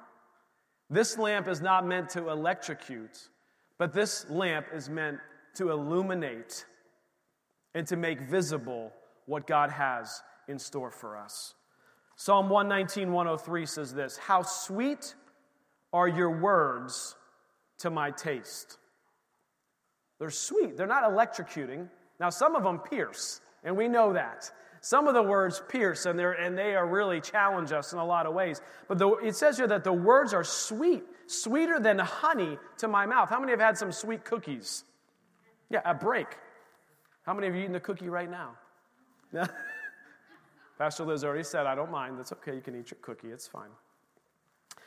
[0.91, 3.29] This lamp is not meant to electrocute.
[3.79, 5.19] But this lamp is meant
[5.57, 6.65] to illuminate
[7.75, 8.93] and to make visible
[9.27, 11.55] what God has in store for us.
[12.17, 15.15] Psalm 119, 103 says this How sweet
[15.93, 17.17] are your words
[17.79, 18.79] to my taste.
[20.19, 21.89] They're sweet, they're not electrocuting.
[22.21, 24.51] Now, some of them pierce, and we know that.
[24.85, 28.27] Some of the words pierce, and, and they are really challenge us in a lot
[28.27, 28.61] of ways.
[28.87, 33.07] But the, it says here that the words are sweet sweeter than honey to my
[33.07, 33.31] mouth.
[33.31, 34.85] How many have had some sweet cookies?
[35.71, 36.27] Yeah, a break.
[37.23, 38.57] How many of you eating a cookie right now?
[40.79, 42.19] Pastor Liz already said, I don't mind.
[42.19, 42.55] That's okay.
[42.55, 43.29] You can eat your cookie.
[43.29, 43.71] It's fine.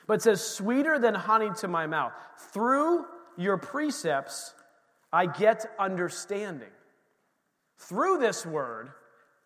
[0.06, 2.14] But it says, sweeter than honey to my mouth.
[2.54, 3.06] Through
[3.36, 4.54] your precepts,
[5.12, 6.70] I get understanding.
[7.80, 8.92] Through this word,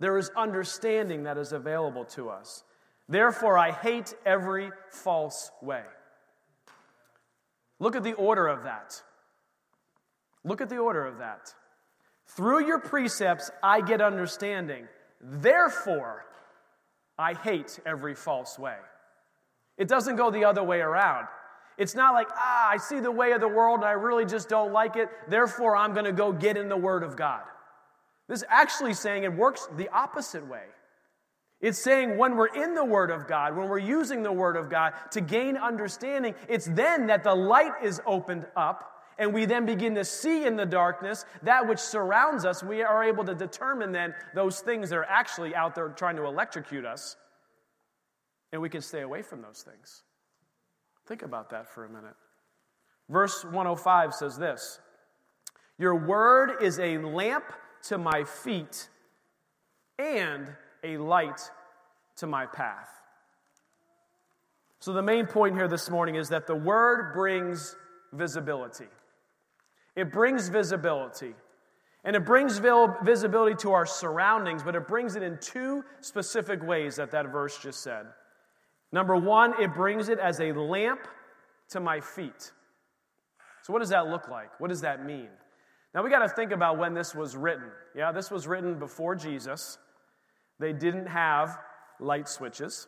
[0.01, 2.63] there is understanding that is available to us.
[3.07, 5.83] Therefore, I hate every false way.
[7.77, 8.99] Look at the order of that.
[10.43, 11.53] Look at the order of that.
[12.25, 14.87] Through your precepts, I get understanding.
[15.21, 16.25] Therefore,
[17.19, 18.77] I hate every false way.
[19.77, 21.27] It doesn't go the other way around.
[21.77, 24.49] It's not like, ah, I see the way of the world and I really just
[24.49, 27.43] don't like it, therefore I'm going to go get in the Word of God.
[28.31, 30.63] This is actually saying it works the opposite way.
[31.59, 34.69] It's saying when we're in the Word of God, when we're using the Word of
[34.69, 39.65] God to gain understanding, it's then that the light is opened up and we then
[39.65, 42.63] begin to see in the darkness that which surrounds us.
[42.63, 46.23] We are able to determine then those things that are actually out there trying to
[46.23, 47.17] electrocute us,
[48.53, 50.03] and we can stay away from those things.
[51.05, 52.15] Think about that for a minute.
[53.09, 54.79] Verse 105 says this
[55.77, 57.43] Your word is a lamp
[57.83, 58.89] to my feet
[59.99, 60.47] and
[60.83, 61.49] a light
[62.17, 62.89] to my path.
[64.79, 67.75] So, the main point here this morning is that the word brings
[68.13, 68.87] visibility.
[69.95, 71.33] It brings visibility.
[72.03, 76.95] And it brings visibility to our surroundings, but it brings it in two specific ways
[76.95, 78.07] that that verse just said.
[78.91, 81.07] Number one, it brings it as a lamp
[81.69, 82.51] to my feet.
[83.61, 84.59] So, what does that look like?
[84.59, 85.29] What does that mean?
[85.93, 87.69] Now, we got to think about when this was written.
[87.95, 89.77] Yeah, this was written before Jesus.
[90.59, 91.57] They didn't have
[91.99, 92.87] light switches,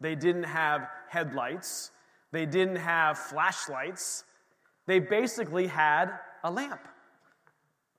[0.00, 1.90] they didn't have headlights,
[2.32, 4.24] they didn't have flashlights.
[4.86, 6.10] They basically had
[6.42, 6.80] a lamp.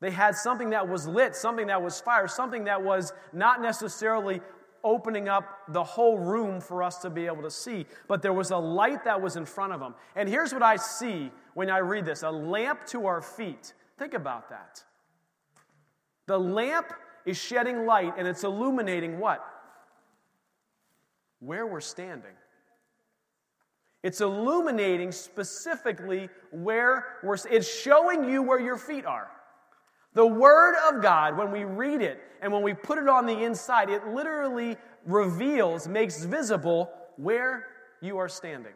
[0.01, 4.41] They had something that was lit, something that was fire, something that was not necessarily
[4.83, 8.51] opening up the whole room for us to be able to see, but there was
[8.51, 9.95] a light that was in front of them.
[10.15, 13.73] And here's what I see when I read this a lamp to our feet.
[13.97, 14.83] Think about that.
[16.27, 16.87] The lamp
[17.25, 19.43] is shedding light and it's illuminating what?
[21.39, 22.33] Where we're standing.
[24.03, 29.31] It's illuminating specifically where we're it's showing you where your feet are.
[30.13, 33.43] The Word of God, when we read it and when we put it on the
[33.43, 37.67] inside, it literally reveals, makes visible where
[38.01, 38.73] you are standing.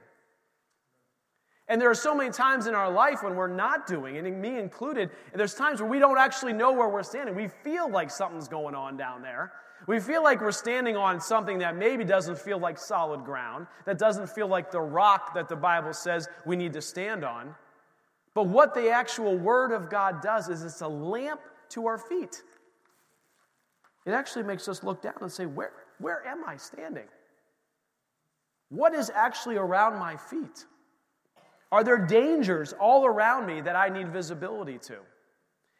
[1.69, 4.57] And there are so many times in our life when we're not doing, and me
[4.57, 7.35] included, and there's times where we don't actually know where we're standing.
[7.35, 9.53] We feel like something's going on down there.
[9.85, 13.99] We feel like we're standing on something that maybe doesn't feel like solid ground, that
[13.99, 17.53] doesn't feel like the rock that the Bible says we need to stand on.
[18.33, 22.41] But what the actual Word of God does is it's a lamp to our feet.
[24.05, 27.07] It actually makes us look down and say, Where, where am I standing?
[28.69, 30.65] What is actually around my feet?
[31.71, 34.97] Are there dangers all around me that I need visibility to?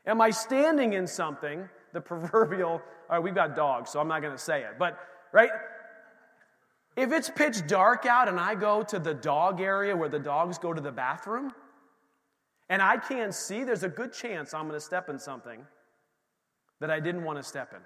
[0.06, 4.22] Am I standing in something, the proverbial, all right, we've got dogs, so I'm not
[4.22, 5.00] going to say it, but,
[5.32, 5.50] right?
[6.96, 10.58] If it's pitch dark out and I go to the dog area where the dogs
[10.58, 11.54] go to the bathroom,
[12.70, 15.66] and I can't see, there's a good chance I'm going to step in something
[16.80, 17.80] that I didn't want to step in.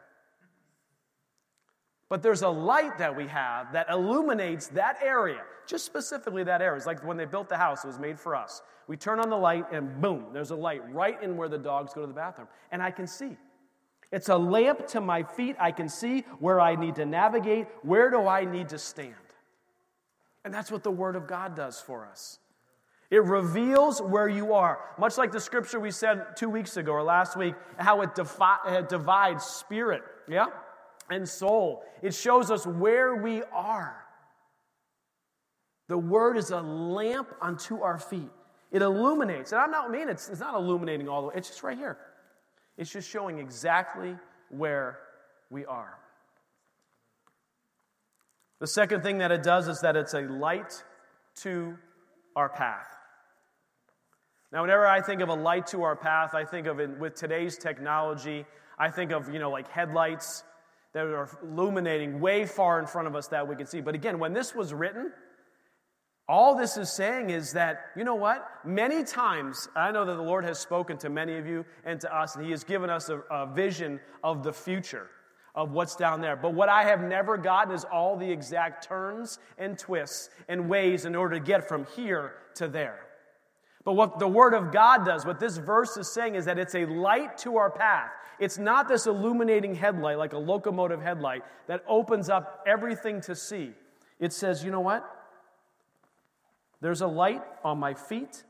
[2.10, 6.78] But there's a light that we have that illuminates that area, just specifically that area.
[6.78, 8.62] It's like when they built the house, it was made for us.
[8.88, 11.94] We turn on the light, and boom, there's a light right in where the dogs
[11.94, 12.48] go to the bathroom.
[12.72, 13.38] And I can see.
[14.12, 15.56] It's a lamp to my feet.
[15.60, 17.68] I can see where I need to navigate.
[17.82, 19.16] Where do I need to stand?
[20.46, 22.38] And that's what the Word of God does for us.
[23.10, 24.80] It reveals where you are.
[24.98, 28.68] Much like the scripture we said two weeks ago or last week, how it, defi-
[28.68, 30.48] it divides spirit, yeah,
[31.10, 31.84] and soul.
[32.02, 34.04] It shows us where we are.
[35.88, 38.32] The word is a lamp unto our feet.
[38.72, 39.52] It illuminates.
[39.52, 41.98] And I'm not mean it's, it's not illuminating all the way, it's just right here.
[42.78, 44.16] It's just showing exactly
[44.50, 45.00] where
[45.50, 46.00] we are.
[48.60, 50.84] The second thing that it does is that it's a light
[51.42, 51.78] to
[52.36, 52.88] our path.
[54.52, 57.16] Now, whenever I think of a light to our path, I think of it with
[57.16, 58.46] today's technology.
[58.78, 60.44] I think of, you know, like headlights
[60.94, 63.82] that are illuminating way far in front of us that we can see.
[63.82, 65.12] But again, when this was written,
[66.30, 68.48] all this is saying is that, you know what?
[68.64, 72.16] Many times, I know that the Lord has spoken to many of you and to
[72.16, 75.10] us, and He has given us a, a vision of the future,
[75.56, 76.36] of what's down there.
[76.36, 81.06] But what I have never gotten is all the exact turns and twists and ways
[81.06, 83.02] in order to get from here to there.
[83.86, 86.76] But what the Word of God does, what this verse is saying, is that it's
[86.76, 88.12] a light to our path.
[88.40, 93.72] It's not this illuminating headlight, like a locomotive headlight, that opens up everything to see.
[94.20, 95.06] It says, you know what?
[96.82, 98.44] There's a light on my feet,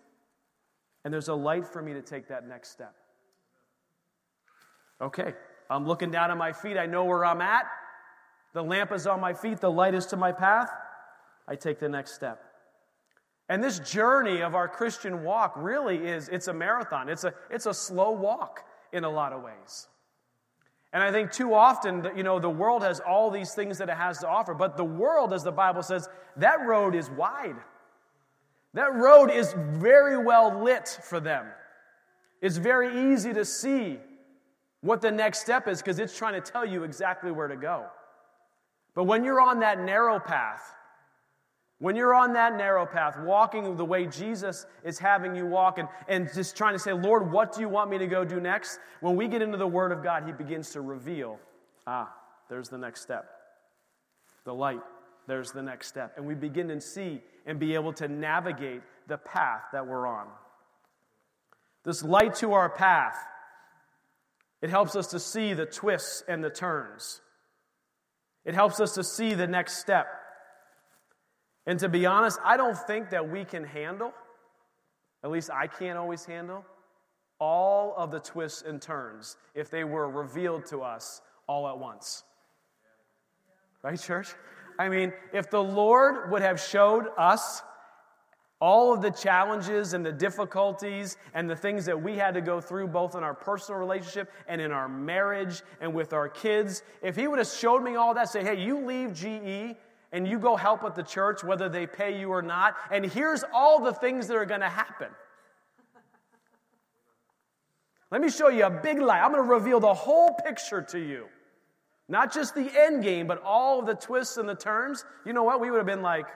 [1.04, 2.94] and there's a light for me to take that next step.
[5.02, 5.34] Okay,
[5.70, 6.78] I'm looking down at my feet.
[6.78, 7.66] I know where I'm at.
[8.54, 10.70] The lamp is on my feet, the light is to my path.
[11.48, 12.53] I take the next step.
[13.50, 17.10] And this journey of our Christian walk really is it's a marathon.
[17.10, 19.88] It's a it's a slow walk in a lot of ways.
[20.94, 23.98] And I think too often, you know, the world has all these things that it
[23.98, 27.56] has to offer, but the world, as the Bible says, that road is wide.
[28.76, 31.48] That road is very well lit for them.
[32.42, 34.00] It's very easy to see
[34.82, 37.86] what the next step is because it's trying to tell you exactly where to go.
[38.94, 40.76] But when you're on that narrow path,
[41.84, 45.90] when you're on that narrow path, walking the way Jesus is having you walk, and,
[46.08, 48.80] and just trying to say, Lord, what do you want me to go do next?
[49.02, 51.40] When we get into the Word of God, He begins to reveal
[51.86, 52.10] ah,
[52.50, 53.26] there's the next step.
[54.46, 54.80] The light,
[55.28, 56.14] there's the next step.
[56.16, 60.28] And we begin to see and be able to navigate the path that we're on.
[61.84, 63.18] This light to our path,
[64.62, 67.20] it helps us to see the twists and the turns.
[68.46, 70.08] It helps us to see the next step.
[71.66, 74.14] And to be honest, I don't think that we can handle,
[75.24, 76.66] at least I can't always handle,
[77.40, 82.24] all of the twists and turns if they were revealed to us all at once.
[83.82, 84.34] Right, church?
[84.80, 87.62] I mean, if the Lord would have showed us
[88.60, 92.62] all of the challenges and the difficulties and the things that we had to go
[92.62, 97.16] through, both in our personal relationship and in our marriage and with our kids, if
[97.16, 99.76] He would have showed me all that, say, hey, you leave GE
[100.14, 103.44] and you go help at the church, whether they pay you or not, and here's
[103.52, 105.10] all the things that are going to happen.
[108.12, 109.20] Let me show you a big lie.
[109.20, 111.26] I'm going to reveal the whole picture to you.
[112.08, 115.04] Not just the end game, but all of the twists and the turns.
[115.26, 115.60] You know what?
[115.60, 116.28] We would have been like,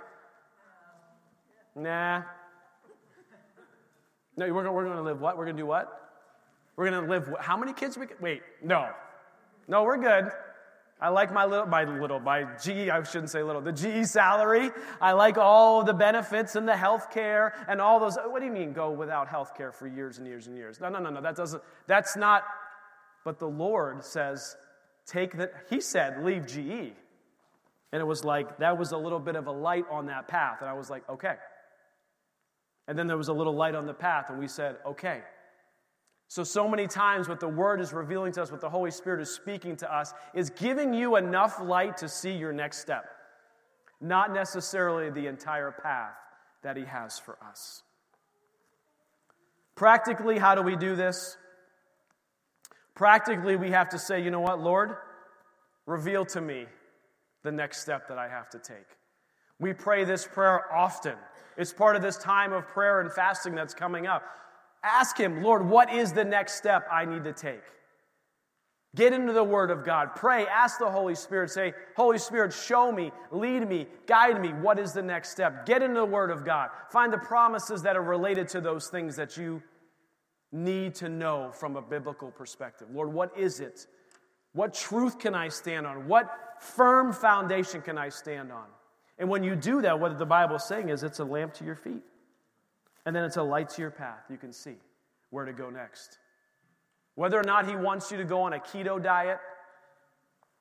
[1.75, 2.23] nah.
[4.37, 5.37] No, we're, we're going to live what?
[5.37, 5.93] We're going to do what?
[6.77, 7.95] We're going to live how many kids?
[7.95, 8.89] We, wait, no.
[9.67, 10.31] No, we're good.
[10.99, 14.71] I like my little, my little, my GE, I shouldn't say little, the GE salary.
[14.99, 18.17] I like all the benefits and the health care and all those.
[18.25, 20.79] What do you mean go without health care for years and years and years?
[20.79, 21.21] No, no, no, no.
[21.21, 22.43] That doesn't, that's not,
[23.23, 24.55] but the Lord says,
[25.05, 26.93] take that, He said, leave GE.
[27.91, 30.57] And it was like, that was a little bit of a light on that path.
[30.61, 31.35] And I was like, okay.
[32.87, 35.21] And then there was a little light on the path, and we said, okay.
[36.29, 39.21] So, so many times, what the Word is revealing to us, what the Holy Spirit
[39.21, 43.05] is speaking to us, is giving you enough light to see your next step,
[44.01, 46.15] not necessarily the entire path
[46.63, 47.83] that He has for us.
[49.75, 51.37] Practically, how do we do this?
[52.93, 54.95] Practically, we have to say, you know what, Lord,
[55.85, 56.65] reveal to me
[57.43, 58.87] the next step that I have to take.
[59.59, 61.15] We pray this prayer often.
[61.57, 64.23] It's part of this time of prayer and fasting that's coming up.
[64.83, 67.63] Ask Him, Lord, what is the next step I need to take?
[68.95, 70.15] Get into the Word of God.
[70.15, 70.47] Pray.
[70.47, 71.51] Ask the Holy Spirit.
[71.51, 74.49] Say, Holy Spirit, show me, lead me, guide me.
[74.49, 75.65] What is the next step?
[75.65, 76.69] Get into the Word of God.
[76.89, 79.61] Find the promises that are related to those things that you
[80.51, 82.87] need to know from a biblical perspective.
[82.91, 83.85] Lord, what is it?
[84.53, 86.07] What truth can I stand on?
[86.07, 88.65] What firm foundation can I stand on?
[89.19, 91.65] And when you do that, what the Bible is saying is it's a lamp to
[91.65, 92.01] your feet
[93.07, 94.25] and then it's a light to your path.
[94.29, 94.75] You can see
[95.29, 96.17] where to go next.
[97.15, 99.39] Whether or not he wants you to go on a keto diet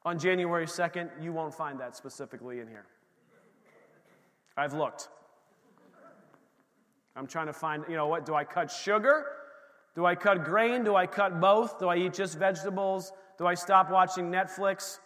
[0.05, 2.87] on January 2nd, you won't find that specifically in here.
[4.57, 5.09] I've looked.
[7.17, 8.25] I'm trying to find, you know what?
[8.25, 9.27] Do I cut sugar?
[9.97, 10.85] Do I cut grain?
[10.85, 11.81] Do I cut both?
[11.81, 13.13] Do I eat just vegetables?
[13.39, 15.01] Do I stop watching Netflix?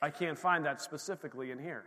[0.00, 1.84] I can't find that specifically in here.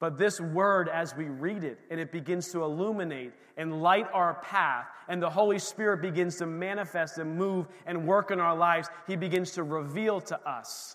[0.00, 4.34] But this word, as we read it, and it begins to illuminate and light our
[4.44, 8.88] path, and the Holy Spirit begins to manifest and move and work in our lives,
[9.08, 10.94] He begins to reveal to us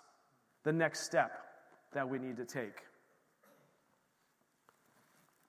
[0.63, 1.31] the next step
[1.93, 2.77] that we need to take.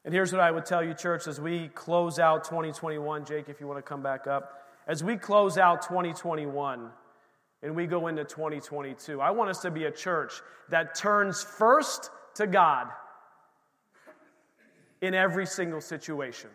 [0.04, 3.24] And here's what I would tell you, church, as we close out 2021.
[3.24, 4.64] Jake, if you want to come back up.
[4.86, 6.90] As we close out 2021
[7.62, 10.32] and we go into 2022, I want us to be a church
[10.68, 12.88] that turns first to God
[15.06, 16.50] in every single situation.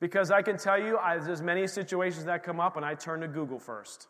[0.00, 3.20] Because I can tell you, I, there's many situations that come up, and I turn
[3.20, 4.06] to Google first.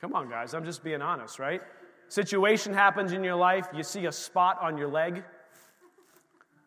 [0.00, 1.62] Come on, guys, I'm just being honest, right?
[2.08, 5.24] Situation happens in your life, you see a spot on your leg.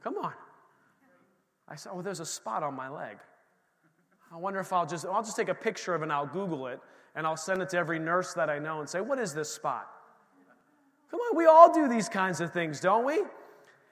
[0.03, 0.33] Come on.
[1.67, 3.17] I said, Oh, there's a spot on my leg.
[4.31, 6.67] I wonder if I'll just I'll just take a picture of it and I'll Google
[6.67, 6.79] it
[7.15, 9.49] and I'll send it to every nurse that I know and say, What is this
[9.49, 9.87] spot?
[11.11, 13.21] Come on, we all do these kinds of things, don't we?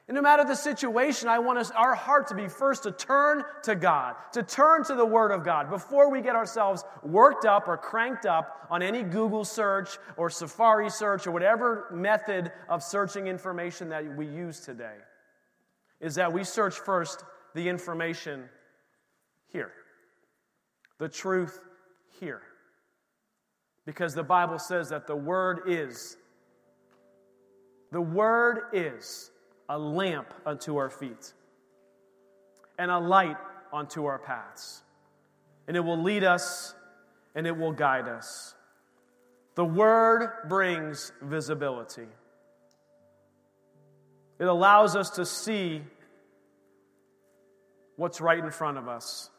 [0.10, 3.44] And no matter the situation, I want us, our heart to be first to turn
[3.62, 7.68] to God, to turn to the Word of God before we get ourselves worked up
[7.68, 13.28] or cranked up on any Google search or Safari search or whatever method of searching
[13.28, 14.96] information that we use today.
[16.00, 18.46] Is that we search first the information
[19.54, 19.74] here,
[20.98, 21.60] the truth
[22.20, 22.42] here.
[23.86, 26.18] Because the Bible says that the Word is
[27.92, 29.32] the Word is
[29.68, 31.34] a lamp unto our feet
[32.78, 33.38] and a light
[33.74, 34.84] unto our paths.
[35.68, 36.74] And it will lead us
[37.36, 38.56] and it will guide us.
[39.56, 42.08] The Word brings visibility,
[44.40, 45.82] it allows us to see
[47.98, 49.30] what's right in front of us.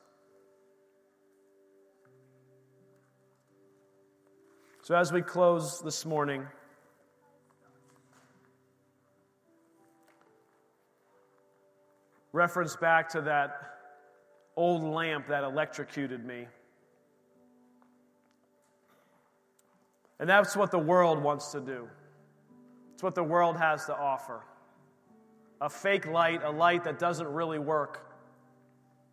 [4.82, 6.46] So, as we close this morning,
[12.32, 13.76] reference back to that
[14.56, 16.46] old lamp that electrocuted me.
[20.18, 21.88] And that's what the world wants to do.
[22.94, 24.42] It's what the world has to offer.
[25.62, 28.06] A fake light, a light that doesn't really work,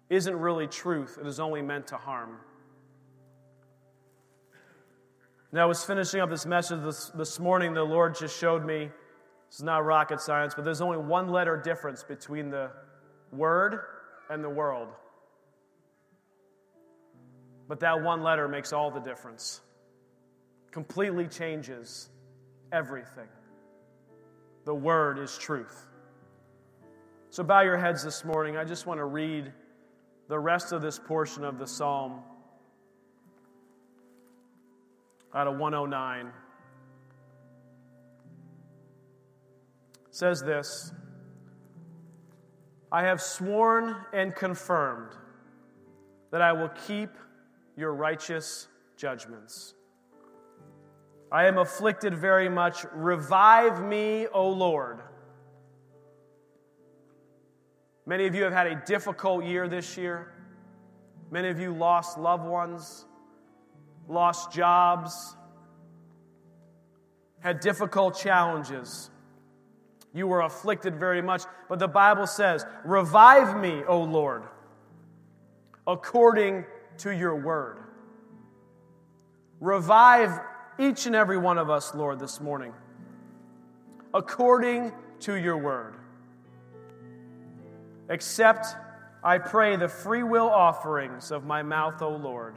[0.09, 1.17] isn't really truth.
[1.19, 2.37] It is only meant to harm.
[5.53, 7.73] Now, I was finishing up this message this, this morning.
[7.73, 8.89] The Lord just showed me
[9.49, 12.69] this is not rocket science, but there's only one letter difference between the
[13.31, 13.79] Word
[14.29, 14.89] and the world.
[17.67, 19.61] But that one letter makes all the difference,
[20.71, 22.09] completely changes
[22.71, 23.27] everything.
[24.65, 25.87] The Word is truth.
[27.29, 28.57] So bow your heads this morning.
[28.57, 29.51] I just want to read
[30.27, 32.21] the rest of this portion of the psalm
[35.33, 36.27] out of 109.
[40.07, 40.91] It says this
[42.91, 45.11] I have sworn and confirmed
[46.31, 47.09] that I will keep
[47.75, 49.73] your righteous judgments.
[51.31, 52.85] I am afflicted very much.
[52.93, 55.01] Revive me, O Lord.
[58.05, 60.33] Many of you have had a difficult year this year.
[61.29, 63.05] Many of you lost loved ones,
[64.07, 65.35] lost jobs,
[67.39, 69.11] had difficult challenges.
[70.17, 71.43] You were afflicted very much.
[71.69, 74.41] But the Bible says, Revive me, O Lord,
[75.85, 76.65] according
[76.99, 77.77] to your word.
[79.59, 80.39] Revive
[80.79, 82.73] each and every one of us, Lord, this morning,
[84.11, 85.93] according to your word.
[88.09, 88.65] Accept,
[89.23, 92.55] I pray, the free will offerings of my mouth, O Lord,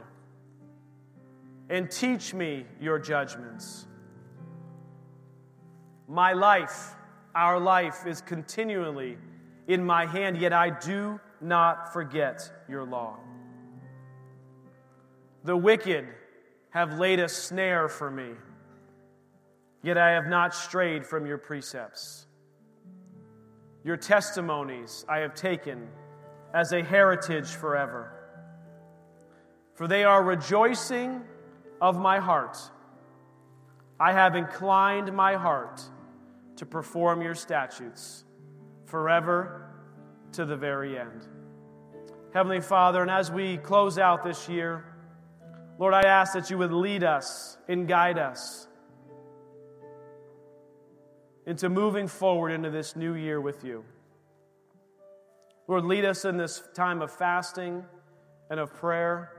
[1.69, 3.85] and teach me your judgments.
[6.07, 6.95] My life,
[7.35, 9.17] our life, is continually
[9.67, 13.17] in my hand, yet I do not forget your law.
[15.43, 16.07] The wicked
[16.69, 18.31] have laid a snare for me,
[19.81, 22.27] yet I have not strayed from your precepts.
[23.83, 25.87] Your testimonies I have taken
[26.53, 28.11] as a heritage forever.
[29.73, 31.21] For they are rejoicing
[31.81, 32.57] of my heart.
[33.99, 35.81] I have inclined my heart
[36.61, 38.23] to perform your statutes
[38.85, 39.73] forever
[40.31, 41.27] to the very end.
[42.35, 44.85] Heavenly Father, and as we close out this year,
[45.79, 48.67] Lord, I ask that you would lead us and guide us
[51.47, 53.83] into moving forward into this new year with you.
[55.67, 57.83] Lord, lead us in this time of fasting
[58.51, 59.31] and of prayer.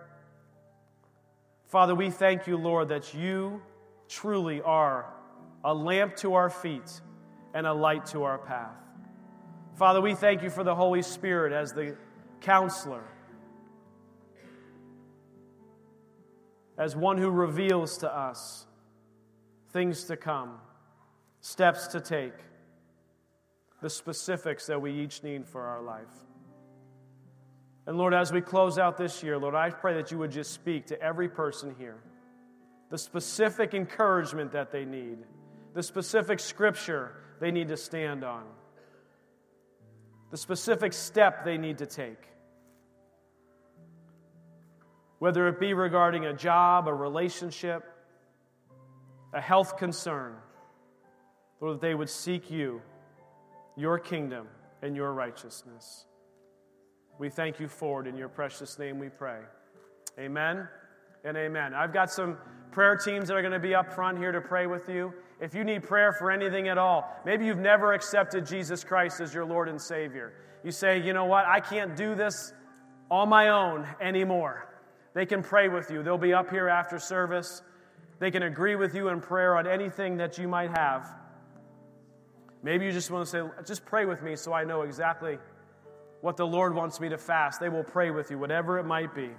[1.68, 3.62] Father, we thank you, Lord, that you
[4.08, 5.06] truly are
[5.62, 7.00] a lamp to our feet
[7.55, 8.76] and a light to our path.
[9.74, 11.96] Father, we thank you for the Holy Spirit as the
[12.40, 13.05] counselor,
[16.78, 18.66] as one who reveals to us
[19.72, 20.59] things to come
[21.40, 22.34] steps to take,
[23.82, 26.07] the specifics that we each need for our life.
[27.86, 30.53] And Lord, as we close out this year, Lord, I pray that you would just
[30.53, 31.98] speak to every person here
[32.90, 35.16] the specific encouragement that they need,
[35.72, 38.45] the specific scripture they need to stand on,
[40.30, 42.28] the specific step they need to take.
[45.18, 47.82] Whether it be regarding a job, a relationship,
[49.32, 50.36] a health concern,
[51.61, 52.80] Lord, that they would seek you,
[53.76, 54.47] your kingdom,
[54.80, 56.07] and your righteousness.
[57.18, 58.07] We thank you for it.
[58.07, 59.40] In your precious name we pray.
[60.16, 60.68] Amen
[61.24, 61.74] and amen.
[61.74, 62.38] I've got some
[62.70, 65.12] prayer teams that are going to be up front here to pray with you.
[65.43, 69.34] If you need prayer for anything at all, maybe you've never accepted Jesus Christ as
[69.34, 70.32] your Lord and Savior.
[70.62, 72.53] You say, you know what, I can't do this
[73.11, 74.68] on my own anymore.
[75.14, 76.05] They can pray with you.
[76.05, 77.61] They'll be up here after service.
[78.20, 81.12] They can agree with you in prayer on anything that you might have.
[82.62, 85.38] Maybe you just want to say, just pray with me so I know exactly
[86.20, 87.59] what the Lord wants me to fast.
[87.59, 89.30] They will pray with you, whatever it might be.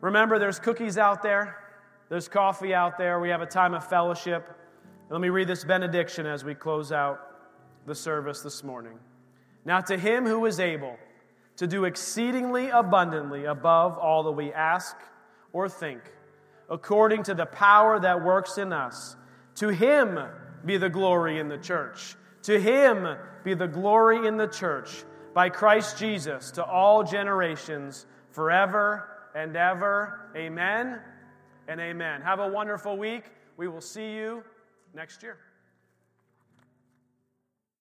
[0.00, 1.56] Remember, there's cookies out there,
[2.12, 3.20] there's coffee out there.
[3.20, 4.46] We have a time of fellowship.
[5.08, 7.18] Let me read this benediction as we close out
[7.86, 8.98] the service this morning.
[9.64, 10.98] Now, to him who is able
[11.56, 14.94] to do exceedingly abundantly above all that we ask
[15.54, 16.02] or think,
[16.68, 19.16] according to the power that works in us,
[19.54, 20.18] to him
[20.66, 22.14] be the glory in the church.
[22.42, 29.08] To him be the glory in the church by Christ Jesus to all generations, forever
[29.34, 30.30] and ever.
[30.36, 31.00] Amen
[31.68, 32.20] and amen.
[32.22, 33.24] Have a wonderful week.
[33.56, 34.42] We will see you
[34.94, 35.38] next year.